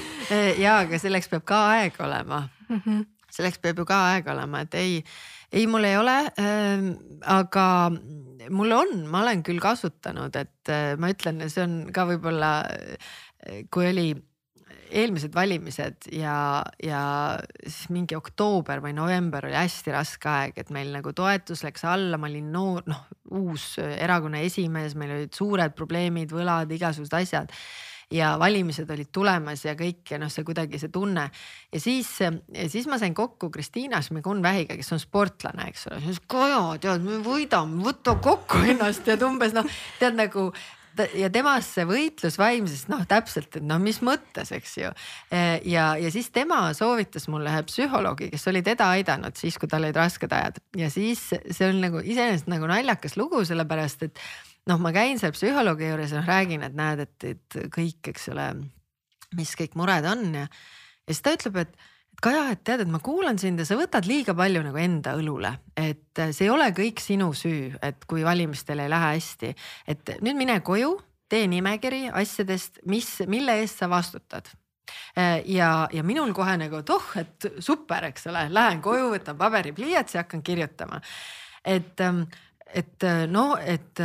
[0.64, 2.82] ja, aga selleks peab ka aeg olema mm.
[2.86, 3.06] -hmm.
[3.30, 5.04] selleks peab ju ka aeg olema, et ei
[5.52, 6.88] ei, mul ei ole äh,,
[7.30, 7.66] aga
[8.50, 13.64] mul on, ma olen küll kasutanud, et äh, ma ütlen, see on ka võib-olla, äh,
[13.72, 14.10] kui oli
[14.92, 16.34] eelmised valimised ja,
[16.84, 17.02] ja
[17.62, 22.20] siis mingi oktoober või november oli hästi raske aeg, et meil nagu toetus läks alla,
[22.20, 27.56] ma olin noor, noh uus erakonna esimees, meil olid suured probleemid, võlad, igasugused asjad
[28.12, 31.28] ja valimised olid tulemas ja kõik ja noh, see kuidagi see tunne.
[31.72, 32.10] ja siis,
[32.68, 37.22] siis ma sain kokku Kristiina Šmigun-Vähiga, kes on sportlane, eks ole, siis Kaja, tead, me
[37.24, 39.68] võidame, võta kokku ennast ja umbes noh,
[40.00, 40.50] tead nagu
[41.16, 44.92] ja temas see võitlus vaimsest noh, täpselt, et noh, mis mõttes, eks ju.
[45.32, 49.86] ja, ja siis tema soovitas mulle ühe psühholoogi, kes oli teda aidanud siis, kui tal
[49.86, 54.24] olid rasked ajad ja siis see on nagu iseenesest nagu naljakas lugu, sellepärast et
[54.70, 58.28] noh, ma käin seal psühholoogi juures ja noh, räägin, et näed, et, et kõik, eks
[58.34, 58.50] ole,
[59.38, 61.90] mis kõik mured on ja, ja siis ta ütleb, et, et
[62.22, 65.48] Kaja, et tead, et ma kuulan sind ja sa võtad liiga palju nagu enda õlule,
[65.74, 69.50] et see ei ole kõik sinu süü, et kui valimistel ei lähe hästi,
[69.90, 70.92] et nüüd mine koju,
[71.32, 74.52] tee nimekiri asjadest, mis, mille eest sa vastutad.
[75.16, 80.20] Ja, ja minul kohe nagu, et oh, et super, eks ole, lähen koju, võtan paberi-pliiatsi,
[80.20, 81.00] hakkan kirjutama.
[81.64, 82.06] et,
[82.82, 84.04] et no, et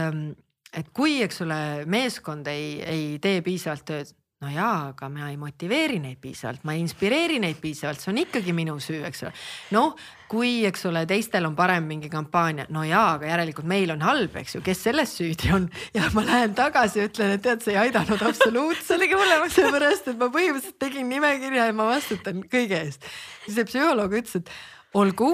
[0.75, 1.59] et kui, eks ole,
[1.89, 6.75] meeskond ei, ei tee piisavalt tööd, no jaa, aga ma ei motiveeri neid piisavalt, ma
[6.75, 9.31] ei inspireeri neid piisavalt, see on ikkagi minu süü, eks ole.
[9.73, 9.95] noh,
[10.29, 14.37] kui, eks ole, teistel on parem mingi kampaania, no jaa, aga järelikult meil on halb,
[14.37, 15.65] eks ju, kes selles süüdi on
[15.97, 20.13] ja ma lähen tagasi ja ütlen, et tead, see ei aidanud absoluutselt tegi hullemaks, seepärast
[20.13, 23.09] et ma põhimõtteliselt tegin nimekirja ja ma vastutan kõige eest.
[23.47, 24.53] siis see psühholoog ütles, et
[24.97, 25.33] olgu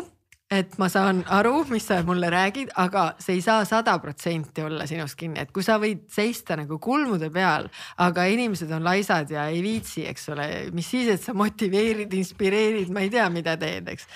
[0.52, 4.86] et ma saan aru, mis sa mulle räägid, aga see ei saa sada protsenti olla
[4.90, 7.70] sinust kinni, et kui sa võid seista nagu kulmude peal,
[8.04, 12.94] aga inimesed on laisad ja ei viitsi, eks ole, mis siis, et sa motiveerid, inspireerid,
[12.94, 14.10] ma ei tea, mida teed, eks.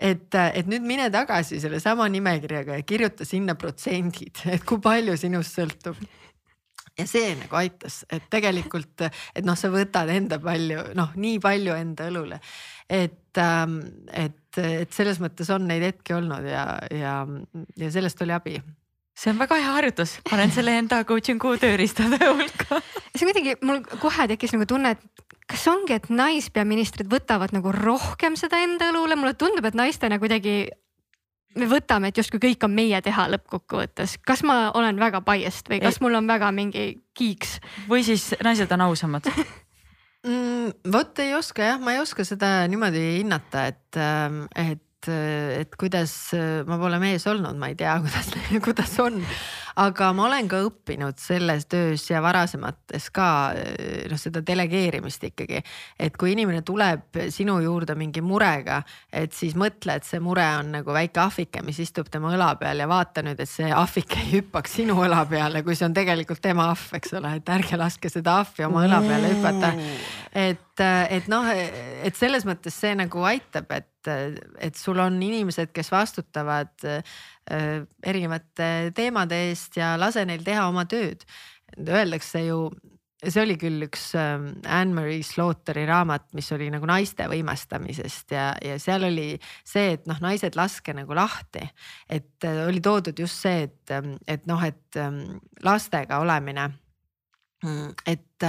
[0.00, 5.58] Et, et nüüd mine tagasi sellesama nimekirjaga ja kirjuta sinna protsendid, et kui palju sinust
[5.58, 6.00] sõltub.
[6.98, 11.76] Ja see nagu aitas, et tegelikult, et noh, sa võtad enda palju, noh, nii palju
[11.76, 12.40] enda õlule,
[12.90, 13.78] et, ähm,
[14.12, 17.14] et, et selles mõttes on neid hetki olnud ja, ja,
[17.78, 18.58] ja sellest oli abi.
[19.20, 22.80] See on väga hea harjutus, panen selle enda coaching'u tööriistade hulka.
[23.14, 28.38] See kuidagi mul kohe tekkis nagu tunne, et kas ongi, et naispeaministrid võtavad nagu rohkem
[28.38, 30.62] seda enda õlule, mulle tundub, et naistena kuidagi
[31.58, 35.80] me võtame, et justkui kõik on meie teha lõppkokkuvõttes, kas ma olen väga biased või
[35.82, 37.58] kas mul on väga mingi kiiks?
[37.90, 39.26] või siis naised on ausamad
[40.26, 40.92] mm,?
[40.92, 46.14] vot ei oska jah, ma ei oska seda niimoodi hinnata, et, ähm, et, et kuidas,
[46.68, 48.32] ma pole mees olnud, ma ei tea, kuidas,
[48.64, 49.22] kuidas on
[49.76, 53.28] aga ma olen ka õppinud selles töös ja varasemates ka
[54.10, 55.62] noh, seda delegeerimist ikkagi.
[55.98, 58.80] et kui inimene tuleb sinu juurde mingi murega,
[59.12, 62.82] et siis mõtle, et see mure on nagu väike ahvike, mis istub tema õla peal
[62.82, 66.42] ja vaata nüüd, et see ahvik ei hüppaks sinu õla peale, kui see on tegelikult
[66.42, 69.72] tema ahv, eks ole, et ärge laske seda ahvi oma õla peale hüpata.
[70.32, 75.90] et, et noh, et selles mõttes see nagu aitab, et et sul on inimesed, kes
[75.92, 76.72] vastutavad
[77.50, 81.24] Äh, erinevate teemade eest ja lase neil teha oma tööd.
[81.80, 82.58] Öeldakse ju,
[83.24, 88.76] see oli küll üks ähm, Anne-Marie Slaughteri raamat, mis oli nagu naiste võimestamisest ja, ja
[88.78, 89.32] seal oli
[89.66, 91.64] see, et noh, naised laske nagu lahti.
[92.06, 96.68] et äh, oli toodud just see, et, ähm, et noh, et ähm, lastega olemine
[97.64, 98.46] mm, et,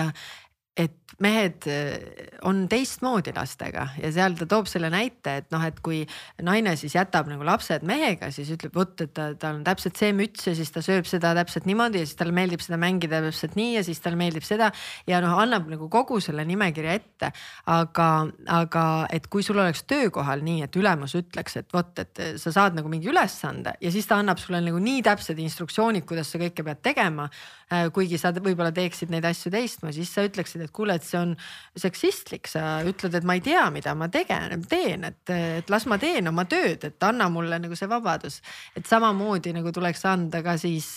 [0.82, 5.78] et mehed eh, on teistmoodi lastega ja seal ta toob selle näite, et noh, et
[5.84, 6.02] kui
[6.42, 10.14] naine siis jätab nagu lapsed mehega, siis ütleb, vot, et ta, tal on täpselt see
[10.18, 13.58] müts ja siis ta sööb seda täpselt niimoodi ja siis talle meeldib seda mängida täpselt
[13.60, 14.72] nii ja siis talle meeldib seda
[15.10, 17.32] ja noh, annab nagu kogu selle nimekirja ette.
[17.70, 18.10] aga,
[18.50, 22.78] aga et kui sul oleks töökohal nii, et ülemus ütleks, et vot, et sa saad
[22.78, 26.66] nagu mingi ülesande ja siis ta annab sulle nagu nii täpsed instruktsioonid, kuidas sa kõike
[26.66, 27.30] pead tegema.
[27.72, 31.20] Eh, kuigi sa võib-olla teeksid neid asju teistmoodi, siis sa ütleksid, et kuule, et see
[31.20, 31.36] on
[31.80, 36.00] seksistlik, sa ütled, et ma ei tea, mida ma tegen, teen, et, et las ma
[36.02, 38.42] teen oma tööd, et anna mulle nagu see vabadus.
[38.76, 40.88] et samamoodi nagu tuleks anda ka siis,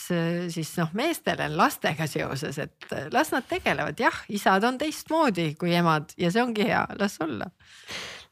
[0.54, 6.14] siis noh, meestele lastega seoses, et las nad tegelevad, jah, isad on teistmoodi kui emad
[6.16, 7.50] ja see ongi hea, las olla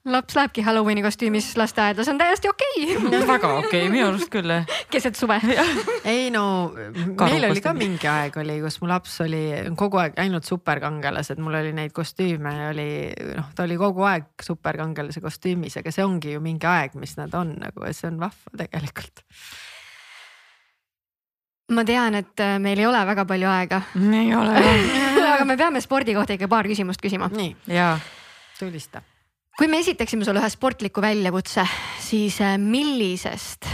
[0.05, 3.21] laps lähebki Halloweeni kostüümis lasteaeda, see on täiesti okei okay.
[3.35, 4.51] väga okei okay,, minu arust küll.
[4.91, 5.39] keset suve
[6.13, 9.45] ei no meil oli ka mingi aeg oli, kus mu laps oli
[9.79, 12.89] kogu aeg ainult superkangelased, mul oli neid kostüüme oli
[13.37, 17.35] noh, ta oli kogu aeg superkangelase kostüümis, aga see ongi ju mingi aeg, mis nad
[17.39, 19.23] on nagu ja see on vahva tegelikult
[21.73, 23.85] ma tean, et äh, meil ei ole väga palju aega.
[24.03, 24.59] ei ole
[25.37, 27.31] aga me peame spordi kohta ikka paar küsimust küsima.
[27.31, 27.55] nii,
[28.59, 29.07] tulista
[29.59, 31.65] kui me esitaksime sulle ühe sportliku väljakutse,
[32.01, 33.69] siis äh, millisest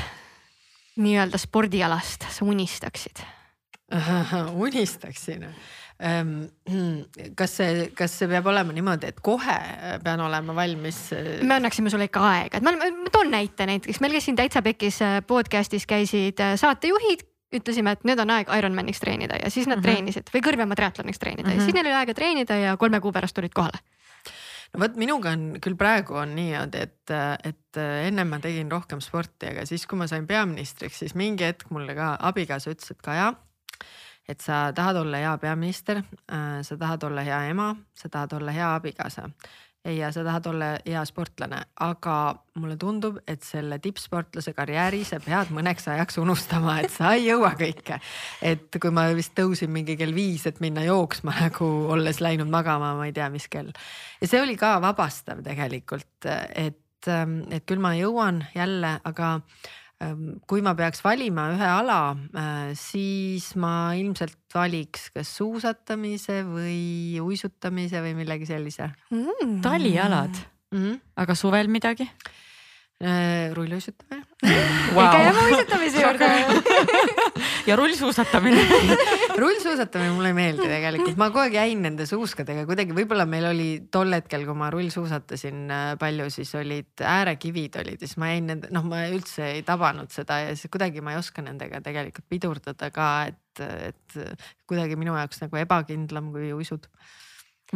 [0.98, 3.22] nii-öelda spordialast sa unistaksid?
[4.64, 5.46] unistaksin
[6.04, 6.32] ähm,
[7.38, 9.56] kas see, kas see peab olema niimoodi, et kohe
[10.04, 11.00] pean olema valmis?
[11.16, 11.38] Äh?
[11.46, 14.62] me annaksime sulle ikka aega, et ma, ma toon näite näiteks, meil käis siin Täitsa
[14.66, 17.24] Pekis äh, podcast'is käisid saatejuhid,
[17.54, 19.94] ütlesime, et nüüd on aeg Ironmaniks treenida ja siis nad mm -hmm.
[19.94, 21.62] treenisid või kõrvema triatloniks treenida mm -hmm.
[21.62, 23.80] ja siis neil oli aega treenida ja kolme kuu pärast tulid kohale
[24.72, 27.14] no vot minuga on küll praegu on niimoodi, et,
[27.48, 31.70] et ennem ma tegin rohkem sporti, aga siis, kui ma sain peaministriks, siis mingi hetk
[31.74, 33.30] mulle ka abikaasa ütles, et Kaja,
[34.28, 38.74] et sa tahad olla hea peaminister, sa tahad olla hea ema, sa tahad olla hea
[38.76, 39.28] abikaasa
[39.96, 42.16] ja sa tahad olla hea sportlane, aga
[42.58, 47.54] mulle tundub, et selle tippsportlase karjääri sa pead mõneks ajaks unustama, et sa ei jõua
[47.58, 48.00] kõike.
[48.42, 52.94] et kui ma vist tõusin mingi kell viis, et minna jooksma nagu olles läinud magama,
[52.98, 53.72] ma ei tea, mis kell.
[54.20, 59.38] ja see oli ka vabastav tegelikult, et, et küll ma jõuan jälle, aga
[60.46, 62.00] kui ma peaks valima ühe ala,
[62.38, 69.58] äh, siis ma ilmselt valiks kas suusatamise või uisutamise või millegi sellise mm..
[69.64, 70.38] talialad
[70.70, 71.00] mm, -hmm.
[71.24, 72.06] aga suvel midagi?
[73.02, 74.27] Äh, rulluisutamine
[74.94, 75.22] wow..
[75.22, 76.28] jääme uisutamise juurde.
[77.68, 78.62] Ja rullsuusatamine.
[79.42, 83.66] Rullsuusatamine mulle ei meeldi tegelikult, ma kogu aeg jäin nende suuskadega kuidagi, võib-olla meil oli
[83.92, 88.00] tol hetkel, kui ma rullsuusatasin äh, palju, siis olid äärekivid olid.
[88.00, 91.12] Ja siis ma jäin nende, noh, ma üldse ei tabanud seda ja siis kuidagi ma
[91.12, 94.18] ei oska nendega tegelikult pidurdada ka, et, et
[94.68, 96.88] kuidagi minu jaoks nagu ebakindlam kui uisud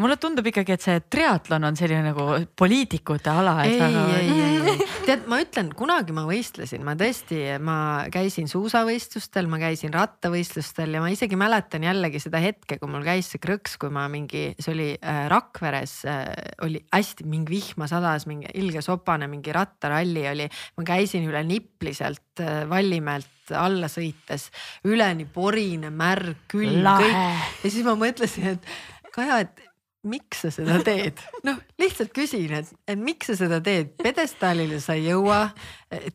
[0.01, 2.27] mulle tundub ikkagi, et see triatlon on selline nagu
[2.57, 3.59] poliitikute ala.
[3.67, 7.77] ei väga..., ei, ei, ei, tead, ma ütlen, kunagi ma võistlesin, ma tõesti, ma
[8.13, 13.29] käisin suusavõistlustel, ma käisin rattavõistlustel ja ma isegi mäletan jällegi seda hetke, kui mul käis
[13.35, 16.25] see krõks, kui ma mingi, see oli äh, Rakveres äh,
[16.65, 20.49] oli hästi mingi vihma sadas, mingi ilge sopane, mingi rattaralli oli.
[20.79, 23.29] ma käisin üle Nipli sealt äh, Vallimäelt
[23.59, 24.47] alla sõites,
[24.89, 28.73] üleni porine, märg, külm, kõik ja siis ma mõtlesin, et
[29.13, 29.61] Kaja, et
[30.09, 31.21] miks sa seda teed?
[31.47, 35.45] noh, lihtsalt küsin, et, et miks sa seda teed, pjedestaalile sa ei jõua.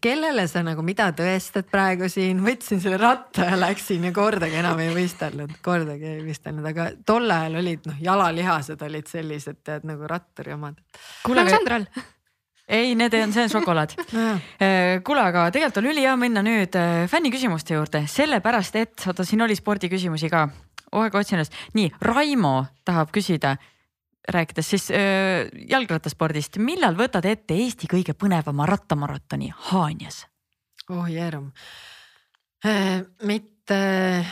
[0.03, 4.81] kellele sa nagu mida tõestad praegu siin, võtsin selle ratta ja läksin ja kordagi enam
[4.83, 10.09] ei võistelnud, kordagi ei võistelnud, aga tol ajal olid noh, jalalihased olid sellised tead nagu
[10.09, 10.79] ratturi omad.
[11.23, 11.89] kuule, nagu Sandral.
[12.67, 17.05] Ei, need on, see on šokolaad Eh, kuule, aga tegelikult on ülihea minna nüüd eh,
[17.07, 20.49] fänniküsimuste juurde, sellepärast et oota, siin oli spordiküsimusi ka,
[20.91, 21.55] kohe otsin ennast.
[21.77, 23.55] nii, Raimo tahab küsida,
[24.27, 30.25] rääkides siis öö, jalgrattaspordist, millal võtad ette Eesti kõige põnevama rattamaratoni Haanjas?
[30.89, 31.51] oh jeerum
[32.65, 33.79] äh, mitte,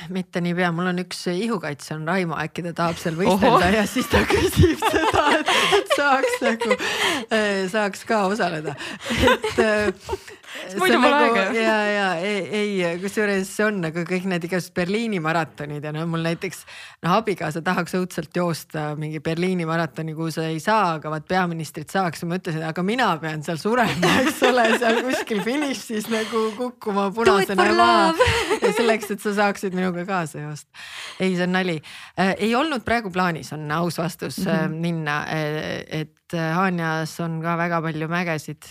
[0.10, 3.78] mitte niipea, mul on üks ihukaitse on Raimo, äkki ta tahab seal võistelda Ohoh.
[3.80, 5.54] ja siis ta küsib seda, et,
[5.96, 6.80] saaks nagu,
[7.72, 8.76] saaks ka osaleda,
[9.36, 10.16] et äh,
[10.80, 11.60] muidu pole aega ju.
[11.60, 16.06] ja, ja ei, ei, kusjuures see on nagu kõik need igasugused Berliini maratonid ja no
[16.10, 16.64] mul näiteks
[17.06, 21.94] noh, abikaasa tahaks õudselt joosta mingi Berliini maratoni, kuhu sa ei saa, aga vaat peaministrit
[21.94, 26.46] saaks ja ma ütlesin, aga mina pean seal surema, eks ole, seal kuskil finišis nagu
[26.58, 28.74] kukkuma punasena maha love.
[28.76, 30.70] selleks, et sa saaksid minuga kaasa joosta.
[31.20, 31.80] ei, see on nali
[32.20, 32.36] äh,.
[32.38, 34.80] ei olnud praegu plaanis, on aus vastus mm -hmm.
[34.86, 38.66] minna äh, et Haanjas on ka väga palju mägesid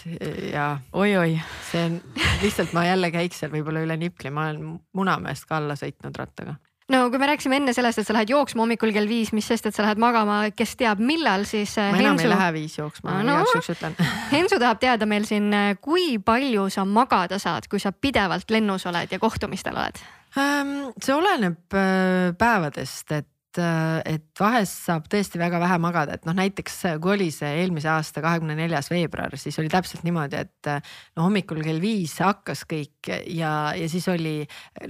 [0.52, 1.36] ja oi-oi,
[1.70, 1.98] see on
[2.44, 6.57] lihtsalt ma jälle käiks seal võib-olla üle Nipli, ma olen Munamäest ka alla sõitnud rattaga.
[6.90, 9.66] no kui me rääkisime enne sellest, et sa lähed jooksma hommikul kell viis, mis sest,
[9.70, 12.74] et sa lähed magama, kes teab, millal, siis äh, ma enam ei Hensu, lähe viis
[12.78, 13.38] jooksma Ah, no.
[13.38, 13.96] igaks juhuks ütlen
[14.34, 15.48] Hensu tahab teada meil siin,
[15.80, 20.02] kui palju sa magada saad, kui sa pidevalt lennus oled ja kohtumistel oled?
[20.34, 26.26] Ähm, see oleneb äh, päevadest, et äh, et vahest saab tõesti väga vähe magada, et
[26.28, 30.70] noh, näiteks kui oli see eelmise aasta kahekümne neljas veebruar, siis oli täpselt niimoodi, et
[31.16, 34.36] no hommikul kell viis hakkas kõik ja, ja siis oli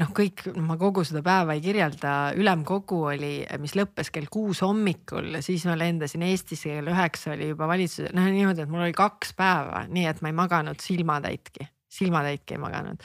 [0.00, 5.40] noh, kõik, ma kogu seda päeva ei kirjelda, ülemkogu oli, mis lõppes kell kuus hommikul,
[5.44, 9.36] siis ma lendasin Eestisse kell üheksa oli juba valitsus, noh niimoodi, et mul oli kaks
[9.38, 12.96] päeva, nii et ma ei maganud silmatäitki silmatäitki ei maganud.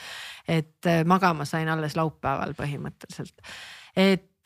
[0.48, 3.38] et magama sain alles laupäeval põhimõtteliselt.
[3.96, 4.39] et,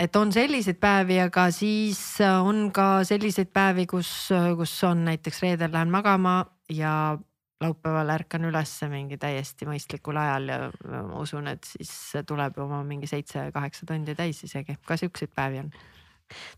[0.00, 5.42] et on selliseid päevi, aga siis äh, on ka selliseid päevi, kus, kus on näiteks
[5.44, 6.40] reedel lähen magama
[6.72, 7.18] ja
[7.62, 11.92] laupäeval ärkan ülesse mingi täiesti mõistlikul ajal ja ma usun, et siis
[12.26, 15.70] tuleb oma mingi seitse-kaheksa tundi täis isegi, ka siukseid päevi on.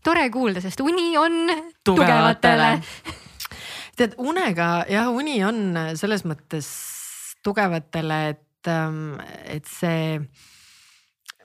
[0.03, 1.37] tore kuulda, sest uni on
[1.83, 1.83] Tugevatele.
[1.85, 2.71] tugevatele.
[3.99, 5.61] tead unega jah, uni on
[5.95, 6.69] selles mõttes
[7.45, 8.73] tugevatele, et,
[9.53, 10.19] et see.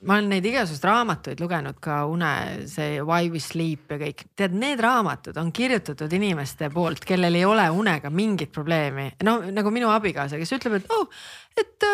[0.07, 2.31] Ma olen neid igasuguseid raamatuid lugenud ka une,
[2.71, 7.45] see Why we sleep ja kõik, tead, need raamatud on kirjutatud inimeste poolt, kellel ei
[7.49, 9.11] ole unega mingit probleemi.
[9.27, 11.07] no nagu minu abikaasa, kes ütleb, et oh,
[11.61, 11.89] et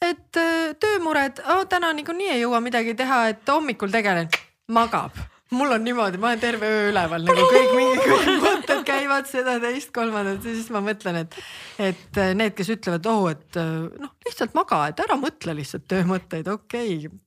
[0.00, 0.38] et
[0.80, 4.30] töömured oh,, täna niikuinii ei jõua midagi teha, et hommikul tegelen,
[4.72, 5.18] magab.
[5.50, 9.90] Mul on niimoodi, ma olen terve öö üleval nagu kõik mingid mõtted käivad seda, teist,
[9.90, 11.34] kolmandat ja siis ma mõtlen, et,
[11.82, 16.94] et need, kes ütlevad, oh, et noh, lihtsalt maga, et ära mõtle lihtsalt töömõtteid, okei.
[17.10, 17.18] okay,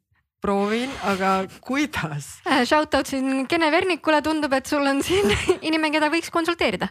[0.44, 2.39] proovin, aga kuidas?
[2.48, 5.32] Äh, Shout out siin Kene Vernikule, tundub, et sul on siin
[5.68, 6.89] inimene, keda võiks konsulteerida.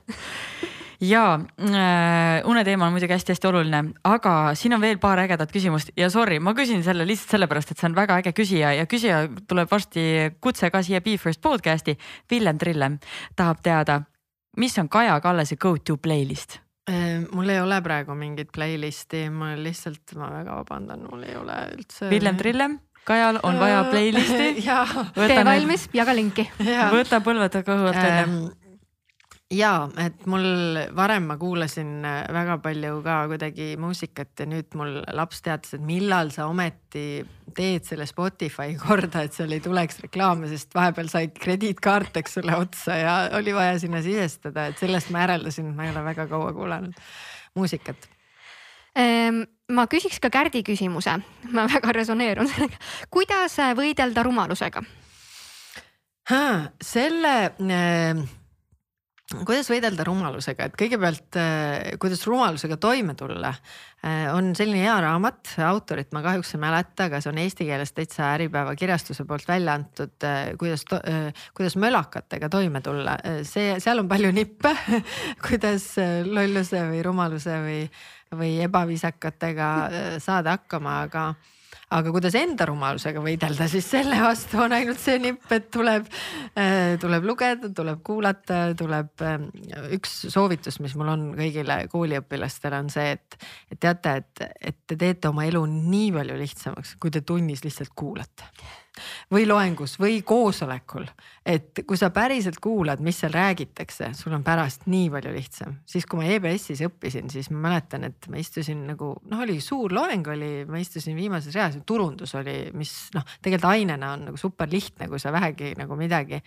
[1.03, 6.09] ja äh, uneteema on muidugi hästi-hästi oluline, aga siin on veel paar ägedat küsimust ja
[6.11, 9.69] sorry, ma küsin selle lihtsalt sellepärast, et see on väga äge küsija ja küsija tuleb
[9.71, 10.05] varsti
[10.41, 11.99] kutse ka siia Be First podcast'i.
[12.31, 12.97] Villem Trillem
[13.37, 14.01] tahab teada,
[14.57, 16.61] mis on Kaja Kallase go to playlist?
[17.33, 22.09] mul ei ole praegu mingit playlist'i, ma lihtsalt, ma väga vabandan, mul ei ole üldse.
[22.11, 22.75] Villem Trillem,
[23.05, 24.55] Kajal on vaja playlist'i.
[24.69, 25.07] jaa.
[25.15, 26.47] tee valmis, jaga linki.
[26.93, 28.37] võta põlved kõhu alt välja Ähm,
[29.53, 35.01] ja et mul varem ma kuulasin äh, väga palju ka kuidagi muusikat ja nüüd mul
[35.17, 37.23] laps teatas, et millal sa ometi
[37.57, 42.57] teed selle Spotify korda, et seal ei tuleks reklaame, sest vahepeal sai krediitkaart, eks ole,
[42.65, 46.29] otsa ja oli vaja sinna sisestada, et sellest ma järeldasin, et ma ei ole väga
[46.31, 46.97] kaua kuulanud
[47.59, 48.09] muusikat.
[48.97, 51.17] Ehm, ma küsiks ka Kärdi küsimuse,
[51.55, 52.79] ma väga resoneerun sellega.
[53.13, 54.85] kuidas võidelda rumalusega?
[56.83, 58.21] selle äh,
[59.41, 65.55] kuidas võidelda rumalusega, et kõigepealt äh, kuidas rumalusega toime tulla äh,, on selline hea raamat,
[65.67, 69.77] autorit ma kahjuks ei mäleta, aga see on eesti keeles täitsa Äripäeva kirjastuse poolt välja
[69.79, 70.85] antud äh,, kuidas,
[71.57, 73.19] kuidas mölakatega toime tulla.
[73.49, 74.75] see, seal on palju nippe
[75.49, 77.85] kuidas äh, lolluse või rumaluse või,
[78.39, 81.33] või ebaviisakatega äh, saada hakkama, aga
[81.93, 86.07] aga kuidas enda rumalusega võidelda, siis selle vastu on ainult see nipp, et tuleb,
[87.03, 89.25] tuleb lugeda, tuleb kuulata, tuleb
[89.97, 93.37] üks soovitus, mis mul on kõigile kooliõpilastele on see, et,
[93.73, 97.93] et teate, et, et te teete oma elu nii palju lihtsamaks, kui te tunnis lihtsalt
[97.97, 98.49] kuulate
[99.33, 101.07] või loengus või koosolekul,
[101.47, 105.77] et kui sa päriselt kuulad, mis seal räägitakse, sul on pärast nii palju lihtsam.
[105.87, 109.93] siis, kui ma EBS-is õppisin, siis ma mäletan, et ma istusin nagu noh, oli suur
[109.93, 114.69] loeng oli, ma istusin viimases reas turundus oli, mis noh, tegelikult ainena on nagu super
[114.71, 116.43] lihtne, kui sa vähegi nagu midagi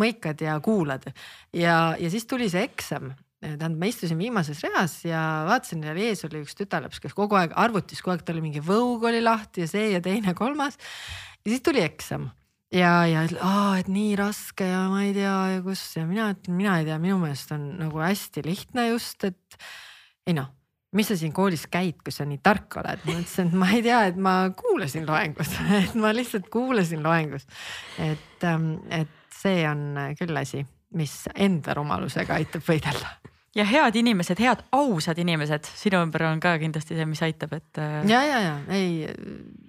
[0.00, 1.06] mõikad ja kuulad.
[1.52, 3.12] ja, ja siis tuli see eksam
[3.44, 7.54] tähendab, ma istusin viimases reas ja vaatasin, seal ees oli üks tütarlaps, kes kogu aeg
[7.60, 10.78] arvutis, kogu aeg tal oli mingi võug oli lahti ja see ja teine, kolmas.
[11.44, 12.28] Ja siis tuli eksam
[12.74, 16.78] ja, ja aa, et nii raske ja ma ei tea ja kus ja mina mina
[16.80, 19.58] ei tea, minu meelest on nagu hästi lihtne just, et
[20.26, 20.50] ei noh
[20.94, 23.02] mis sa siin koolis käid, kui sa nii tark oled?
[23.04, 27.46] ma ütlesin, et ma ei tea, et ma kuulasin loengus et ma lihtsalt kuulasin loengus.
[27.98, 30.64] et, ähm, et see on küll asi,
[30.94, 36.56] mis enda rumalusega aitab võidelda ja head inimesed, head ausad inimesed sinu ümber on ka
[36.62, 37.70] kindlasti see, mis aitab, et.
[37.78, 38.88] Äh, ja, ja, ja ei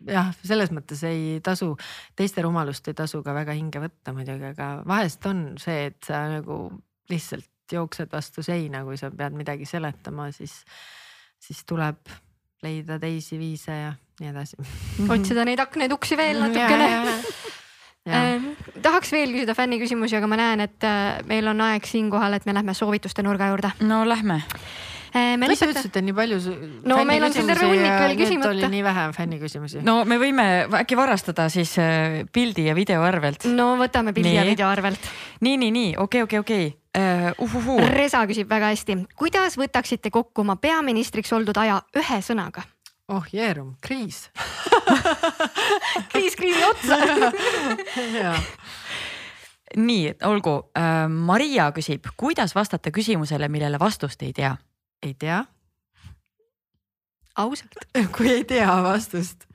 [0.10, 1.74] jah, selles mõttes ei tasu,
[2.18, 6.26] teiste rumalust ei tasu ka väga hinge võtta muidugi, aga vahest on see, et sa
[6.32, 6.60] nagu
[7.12, 10.60] lihtsalt jooksed vastu seina, kui sa pead midagi seletama, siis,
[11.42, 12.14] siis tuleb
[12.66, 14.58] leida teisi viise ja nii edasi.
[15.10, 16.90] otsida neid aknaid, uksi veel natukene
[18.06, 18.41] Äh,
[18.86, 22.53] tahaks veel küsida fänniküsimusi, aga ma näen, et äh, meil on aeg siinkohal, et me
[22.53, 23.72] lähme soovituste nurga juurde.
[23.82, 24.43] no lähme
[25.16, 25.34] äh,.
[25.41, 26.38] mis sa ütlesid, et nii palju.
[26.86, 28.51] no meil on siin terve hunnik veel küsimata.
[28.53, 29.82] oli nii vähe fänniküsimusi.
[29.88, 30.45] no me võime
[30.84, 33.49] äkki varastada siis äh, pildi ja video arvelt.
[33.49, 34.38] no võtame pildi nii.
[34.38, 35.10] ja video arvelt.
[35.41, 37.43] nii, nii, nii okei okay,, okei okay,, okei uh,.
[37.47, 37.80] Uhuhu.
[37.89, 42.70] Resa küsib väga hästi, kuidas võtaksite kokku oma peaministriks oldud aja ühe sõnaga?
[43.08, 44.30] Oh jeerum, kriis
[46.12, 46.97] kriis kriisi otsa
[49.76, 51.10] nii, olgu äh,.
[51.10, 54.56] Maria küsib, kuidas vastata küsimusele, millele vastust ei tea?
[55.03, 55.43] ei tea.
[57.36, 59.45] ausalt kui ei tea vastust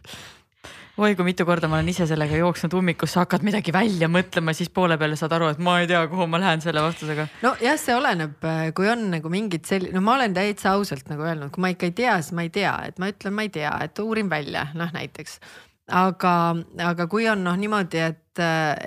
[1.01, 4.69] oi kui mitu korda ma olen ise sellega jooksnud ummikusse, hakkad midagi välja mõtlema, siis
[4.75, 7.27] poole peale saad aru, et ma ei tea, kuhu ma lähen selle vastusega.
[7.45, 11.25] nojah, see oleneb, äh, kui on nagu mingid sellised, no ma olen täitsa ausalt nagu
[11.25, 13.53] öelnud, kui ma ikka ei tea, siis ma ei tea, et ma ütlen, ma ei
[13.55, 15.41] tea, et uurin välja, noh näiteks
[15.91, 16.35] aga,
[16.91, 18.43] aga kui on noh niimoodi, et,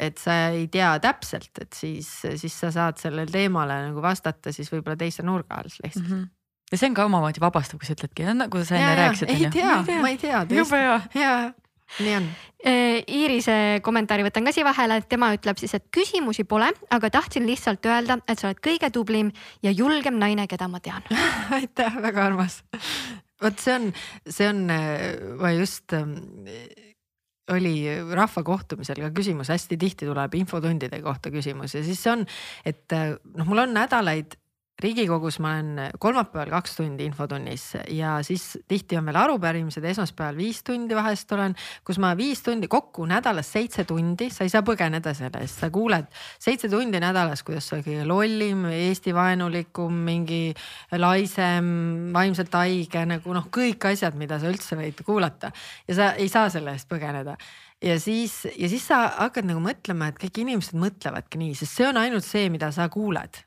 [0.07, 2.09] et sa ei tea täpselt, et siis,
[2.39, 6.15] siis sa saad sellele teemale nagu vastata siis võib-olla teise nurga alt lihtsalt mm.
[6.15, 6.31] -hmm
[6.73, 9.29] ja see on ka omamoodi vabastav, kui sa ütledki, nagu sa enne rääkisid.
[9.29, 10.39] ei tea, ma ei tea.
[10.49, 10.79] jube
[11.13, 11.53] hea.
[11.99, 12.27] Nii on.
[12.63, 17.47] Äh, Iirise kommentaari võtan ka siia vahele, tema ütleb siis, et küsimusi pole, aga tahtsin
[17.47, 19.33] lihtsalt öelda, et sa oled kõige tublim
[19.65, 21.05] ja julgem naine, keda ma tean
[21.59, 22.61] aitäh, väga armas.
[23.43, 23.91] vot see on,
[24.29, 24.65] see on,
[25.41, 26.15] ma just ähm,
[27.51, 27.75] oli
[28.15, 32.23] rahvakohtumisel ka küsimus, hästi tihti tuleb infotundide kohta küsimus ja siis see on,
[32.65, 34.39] et noh, mul on nädalaid
[34.81, 40.63] riigikogus ma olen kolmapäeval kaks tundi infotunnis ja siis tihti on veel arupärimised, esmaspäeval viis
[40.65, 41.55] tundi vahest olen,
[41.85, 45.69] kus ma viis tundi kokku nädalas seitse tundi, sa ei saa põgeneda selle eest, sa
[45.73, 46.09] kuuled
[46.41, 50.41] seitse tundi nädalas, kuidas sa kõige lollim, Eesti vaenulikum, mingi
[50.97, 51.69] laisem,
[52.15, 55.53] vaimselt haige nagu noh, kõik asjad, mida sa üldse võid kuulata.
[55.87, 57.37] Ja sa ei saa selle eest põgeneda.
[57.83, 61.87] Ja siis, ja siis sa hakkad nagu mõtlema, et kõik inimesed mõtlevadki nii, sest see
[61.87, 63.43] on ainult see, mida sa kuuled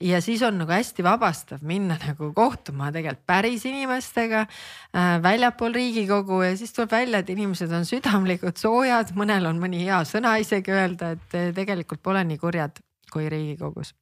[0.00, 6.42] ja siis on nagu hästi vabastav minna nagu kohtuma tegelikult päris inimestega äh, väljapool Riigikogu
[6.42, 10.74] ja siis tuleb välja, et inimesed on südamlikud, soojad, mõnel on mõni hea sõna isegi
[10.74, 12.80] öelda, et tegelikult pole nii kurjad
[13.12, 13.94] kui Riigikogus.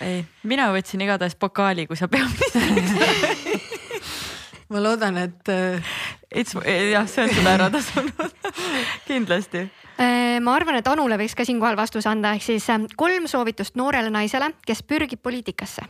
[0.00, 2.94] ei, mina võtsin igatahes pokaali, kui sa peaministriks
[4.70, 5.48] ma loodan, et.
[5.50, 5.94] Äh,
[6.30, 8.50] jah, see on sulle ära tasunud
[9.08, 9.66] kindlasti
[10.00, 13.78] Äh, ma arvan, et Anule võiks ka siinkohal vastuse anda, ehk siis äh, kolm soovitust
[13.80, 15.86] noorele naisele, kes pürgib poliitikasse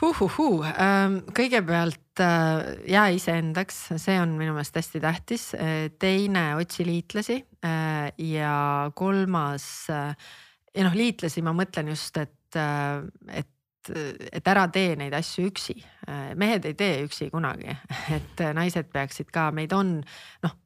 [0.00, 5.42] Uhuhuu, ähm, kõigepealt äh, jää iseendaks, see on minu meelest hästi tähtis.
[6.00, 7.36] teine, otsi liitlasi
[8.16, 8.54] ja
[8.96, 13.92] kolmas ja noh, liitlasi ma mõtlen just, et, et,
[14.32, 15.76] et ära tee neid asju üksi.
[16.40, 17.76] mehed ei tee üksi kunagi,
[18.16, 19.98] et naised peaksid ka, meid on
[20.46, 20.56] noh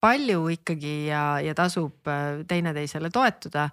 [0.00, 3.70] palju ikkagi ja, ja tasub äh, teineteisele toetuda.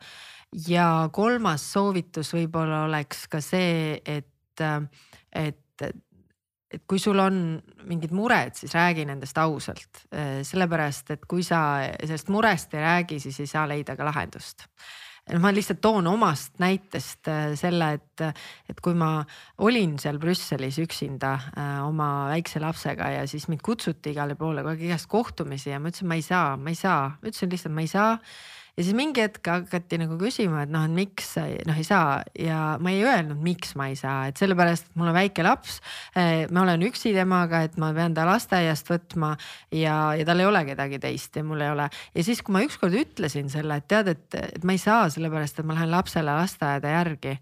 [0.68, 4.82] ja kolmas soovitus võib-olla oleks ka see, et, äh,
[5.32, 10.06] et, et kui sul on mingid mured, siis räägi nendest ausalt.
[10.14, 11.64] Äh, sellepärast, et kui sa
[12.00, 14.68] sellest murest ei räägi, siis ei saa leida ka lahendust
[15.40, 18.24] ma lihtsalt toon omast näitest äh, selle, et,
[18.70, 19.22] et kui ma
[19.64, 24.76] olin seal Brüsselis üksinda äh, oma väikse lapsega ja siis mind kutsuti igale poole kogu
[24.76, 27.86] aeg igast kohtumisi ja ma ütlesin, ma ei saa, ma ei saa, ütlesin lihtsalt, ma
[27.86, 28.12] ei saa
[28.78, 31.36] ja siis mingi hetk hakati nagu küsima, et noh, et miks
[31.68, 35.12] noh ei saa ja ma ei öelnud, miks ma ei saa, et sellepärast, et mul
[35.12, 35.80] on väike laps.
[36.18, 39.34] Eh, ma olen üksi temaga, et ma pean ta lasteaiast võtma
[39.70, 41.90] ja, ja tal ei ole kedagi teist ja mul ei ole.
[42.16, 45.62] ja siis, kui ma ükskord ütlesin selle, et tead, et, et ma ei saa, sellepärast
[45.62, 47.38] et ma lähen lapsele lasteaeda järgi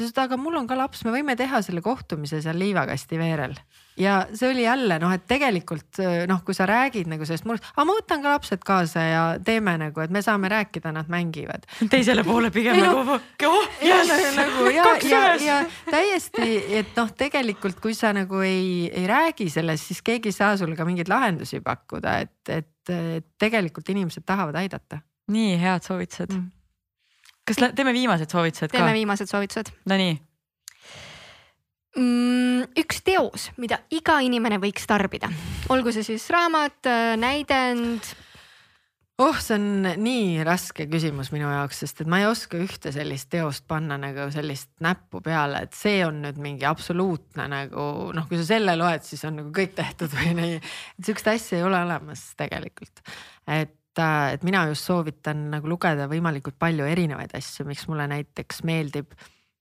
[0.00, 3.56] siis ta, aga mul on ka laps, me võime teha selle kohtumise seal liivakasti veerel.
[3.96, 7.86] ja see oli jälle noh, et tegelikult noh, kui sa räägid nagu sellest murest, aga
[7.88, 11.64] ma võtan ka lapsed kaasa ja teeme nagu, et me saame rääkida, nad mängivad.
[11.90, 15.58] teisele poole pigem nagu oh, nagu, nagu ja, ja, ja
[15.90, 20.56] täiesti, et noh, tegelikult kui sa nagu ei, ei räägi sellest, siis keegi ei saa
[20.60, 25.00] sulle ka mingeid lahendusi pakkuda, et, et, et tegelikult inimesed tahavad aidata.
[25.32, 26.55] nii head soovitused mm
[27.46, 28.78] kas teeme viimased soovitused ka?
[28.78, 29.72] teeme viimased soovitused.
[29.90, 30.16] Nonii
[31.96, 32.68] mm,.
[32.82, 35.30] üks teos, mida iga inimene võiks tarbida,
[35.72, 36.88] olgu see siis raamat,
[37.20, 38.12] näidend.
[39.22, 43.30] oh, see on nii raske küsimus minu jaoks, sest et ma ei oska ühte sellist
[43.32, 48.40] teost panna nagu sellist näppu peale, et see on nüüd mingi absoluutne nagu noh, kui
[48.40, 50.60] sa selle loed, siis on nagu kõik tehtud või nii.
[50.60, 53.04] et sihukest asja ei ole olemas tegelikult,
[53.46, 53.76] et
[54.34, 59.14] et mina just soovitan nagu lugeda võimalikult palju erinevaid asju, miks mulle näiteks meeldib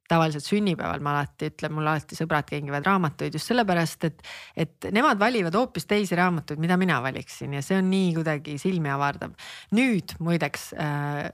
[0.09, 4.21] tavaliselt sünnipäeval ma alati ütlen, mul alati sõbrad kingivad raamatuid just sellepärast, et,
[4.65, 8.91] et nemad valivad hoopis teisi raamatuid, mida mina valiksin ja see on nii kuidagi silmi
[8.93, 9.33] avardav.
[9.73, 11.31] nüüd muideks äh,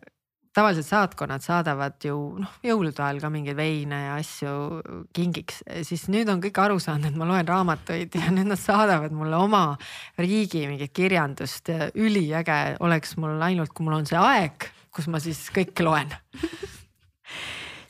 [0.56, 4.82] tavaliselt saatkonnad saadavad ju noh, jõulude ajal ka mingeid veine ja asju
[5.16, 9.16] kingiks, siis nüüd on kõik aru saanud, et ma loen raamatuid ja nüüd nad saadavad
[9.16, 9.64] mulle oma
[10.20, 11.72] riigi mingit kirjandust.
[11.95, 16.12] üliäge oleks mul ainult, kui mul on see aeg, kus ma siis kõike loen.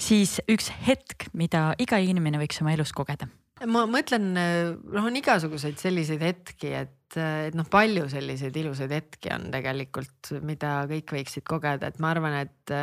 [0.01, 3.27] Siis üks hetk, mida iga inimene võiks oma elus kogeda.
[3.69, 9.49] Ma mõtlen, noh, on igasuguseid selliseid hetki, et, et noh, palju selliseid ilusaid hetki on
[9.53, 12.75] tegelikult, mida kõik võiksid kogeda, et ma arvan, et,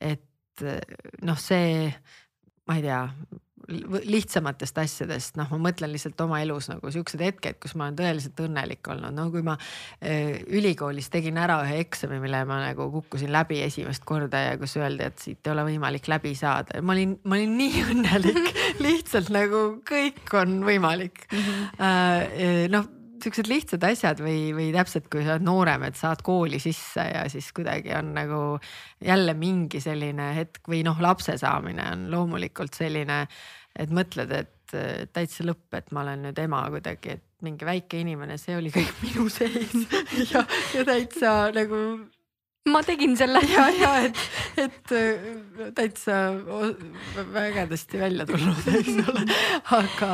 [0.00, 0.66] et
[1.26, 1.86] noh, see,
[2.68, 3.04] ma ei tea
[3.70, 8.42] lihtsamatest asjadest, noh, ma mõtlen lihtsalt oma elus nagu siuksed hetked, kus ma olen tõeliselt
[8.42, 13.32] õnnelik olnud, no kui ma äh, ülikoolis tegin ära ühe eksami, mille ma nagu kukkusin
[13.34, 17.16] läbi esimest korda ja kus öeldi, et siit ei ole võimalik läbi saada, ma olin,
[17.24, 18.54] ma olin nii õnnelik
[18.86, 21.44] lihtsalt nagu kõik on võimalik mm.
[21.44, 21.68] -hmm.
[21.80, 26.60] Äh, noh siuksed lihtsad asjad või, või täpselt, kui sa oled noorem, et saad kooli
[26.62, 28.42] sisse ja siis kuidagi on nagu
[29.04, 33.24] jälle mingi selline hetk või noh, lapse saamine on loomulikult selline,
[33.78, 38.38] et mõtled, et täitsa lõpp, et ma olen nüüd ema kuidagi, et mingi väike inimene,
[38.38, 39.76] see oli kõik minu sees
[40.32, 40.44] ja,
[40.76, 41.82] ja täitsa nagu
[42.68, 43.40] ma tegin selle.
[43.54, 44.22] ja, ja et,
[44.60, 46.18] et äh, täitsa
[47.32, 49.24] vägedasti välja tulnud, eks ole,
[49.80, 50.10] aga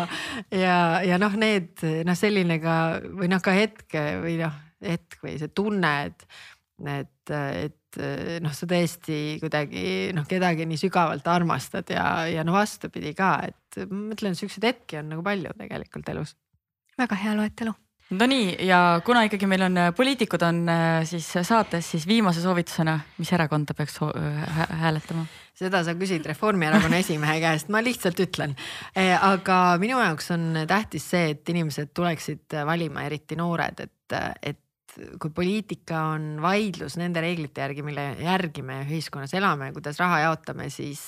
[0.55, 2.77] ja, ja noh, need noh, selline ka
[3.07, 6.27] või noh, ka hetk või noh, hetk või see tunne, et,
[6.87, 8.01] et, et
[8.45, 13.83] noh, sa tõesti kuidagi noh, kedagi nii sügavalt armastad ja, ja no vastupidi ka, et
[13.91, 16.37] ma mõtlen, siukseid hetki on nagu palju tegelikult elus.
[16.97, 17.75] väga hea loetelu
[18.11, 20.61] Nonii ja kuna ikkagi meil on poliitikud on
[21.09, 23.99] siis saates, siis viimase soovitusena, mis erakonda peaks
[24.71, 25.27] hääletama?
[25.57, 28.53] seda sa küsid Reformierakonna esimehe käest, ma lihtsalt ütlen.
[28.97, 34.61] Äh, aga minu jaoks on tähtis see, et inimesed tuleksid valima, eriti noored, et, et
[35.21, 40.69] kui poliitika on vaidlus nende reeglite järgi, mille järgi me ühiskonnas elame, kuidas raha jaotame,
[40.73, 41.03] siis,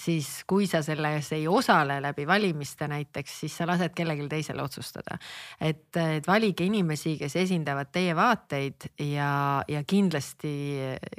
[0.00, 5.18] siis kui sa selles ei osale läbi valimiste näiteks, siis sa lased kellelgi teisel otsustada.
[5.60, 10.54] et, et valige inimesi, kes esindavad teie vaateid ja, ja kindlasti,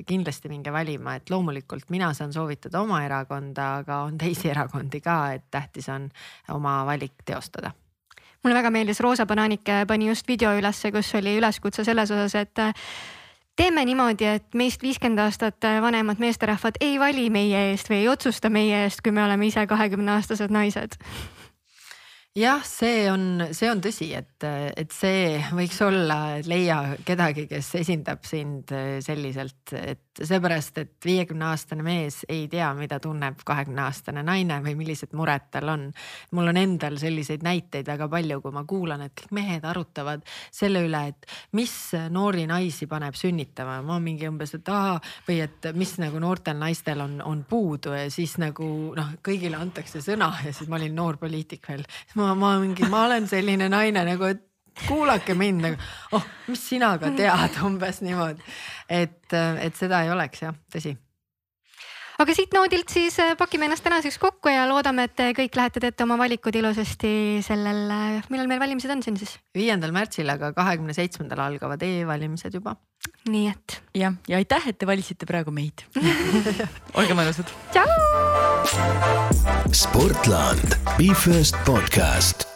[0.05, 5.19] kindlasti minge valima, et loomulikult mina saan soovitada oma erakonda, aga on teisi erakondi ka,
[5.33, 6.09] et tähtis on
[6.53, 7.73] oma valik teostada
[8.45, 12.61] mulle väga meeldis, Roosa Bananike pani just video ülesse, kus oli üleskutse selles osas, et
[12.61, 12.73] äh,
[13.57, 18.11] teeme niimoodi, et meist viiskümmend aastat äh, vanemad meesterahvad ei vali meie eest või ei
[18.11, 20.99] otsusta meie eest, kui me oleme ise kahekümne aastased naised.
[22.35, 24.43] Jah, see on, see on tõsi, et,
[24.75, 28.73] et see võiks olla, leia kedagi, kes esindab sind
[29.05, 34.75] selliselt, et seepärast, et viiekümne aastane mees ei tea, mida tunneb kahekümne aastane naine või
[34.79, 35.85] millised mured tal on.
[36.31, 40.85] mul on endal selliseid näiteid väga palju, kui ma kuulan, et kõik mehed arutavad selle
[40.87, 41.73] üle, et mis
[42.09, 44.97] noori naisi paneb sünnitama, ma mingi umbes, et aa
[45.27, 50.01] või et mis nagu noortel naistel on, on puudu ja siis nagu noh, kõigile antakse
[50.05, 51.85] sõna ja siis ma olin noor poliitik veel
[52.15, 54.43] ma, ma mingi, ma olen selline naine nagu, et
[54.87, 58.43] kuulake mind nagu, oh, mis sina ka tead, umbes niimoodi.
[58.89, 60.97] et, et seda ei oleks jah, tõsi
[62.21, 65.83] aga siit noodilt siis äh, pakime ennast tänaseks kokku ja loodame, et te kõik lähete
[65.83, 67.91] teete oma valikud ilusasti sellel,
[68.31, 69.35] millal meil valimised on siin siis?
[69.55, 72.77] viiendal märtsil, aga kahekümne seitsmendal algavad e-valimised juba.
[73.29, 73.79] nii et.
[73.97, 75.85] jah, ja aitäh, et te valisite praegu meid
[76.99, 77.51] olge mõnusad.
[77.75, 77.87] tšau.
[79.75, 82.54] Sportland, Be First podcast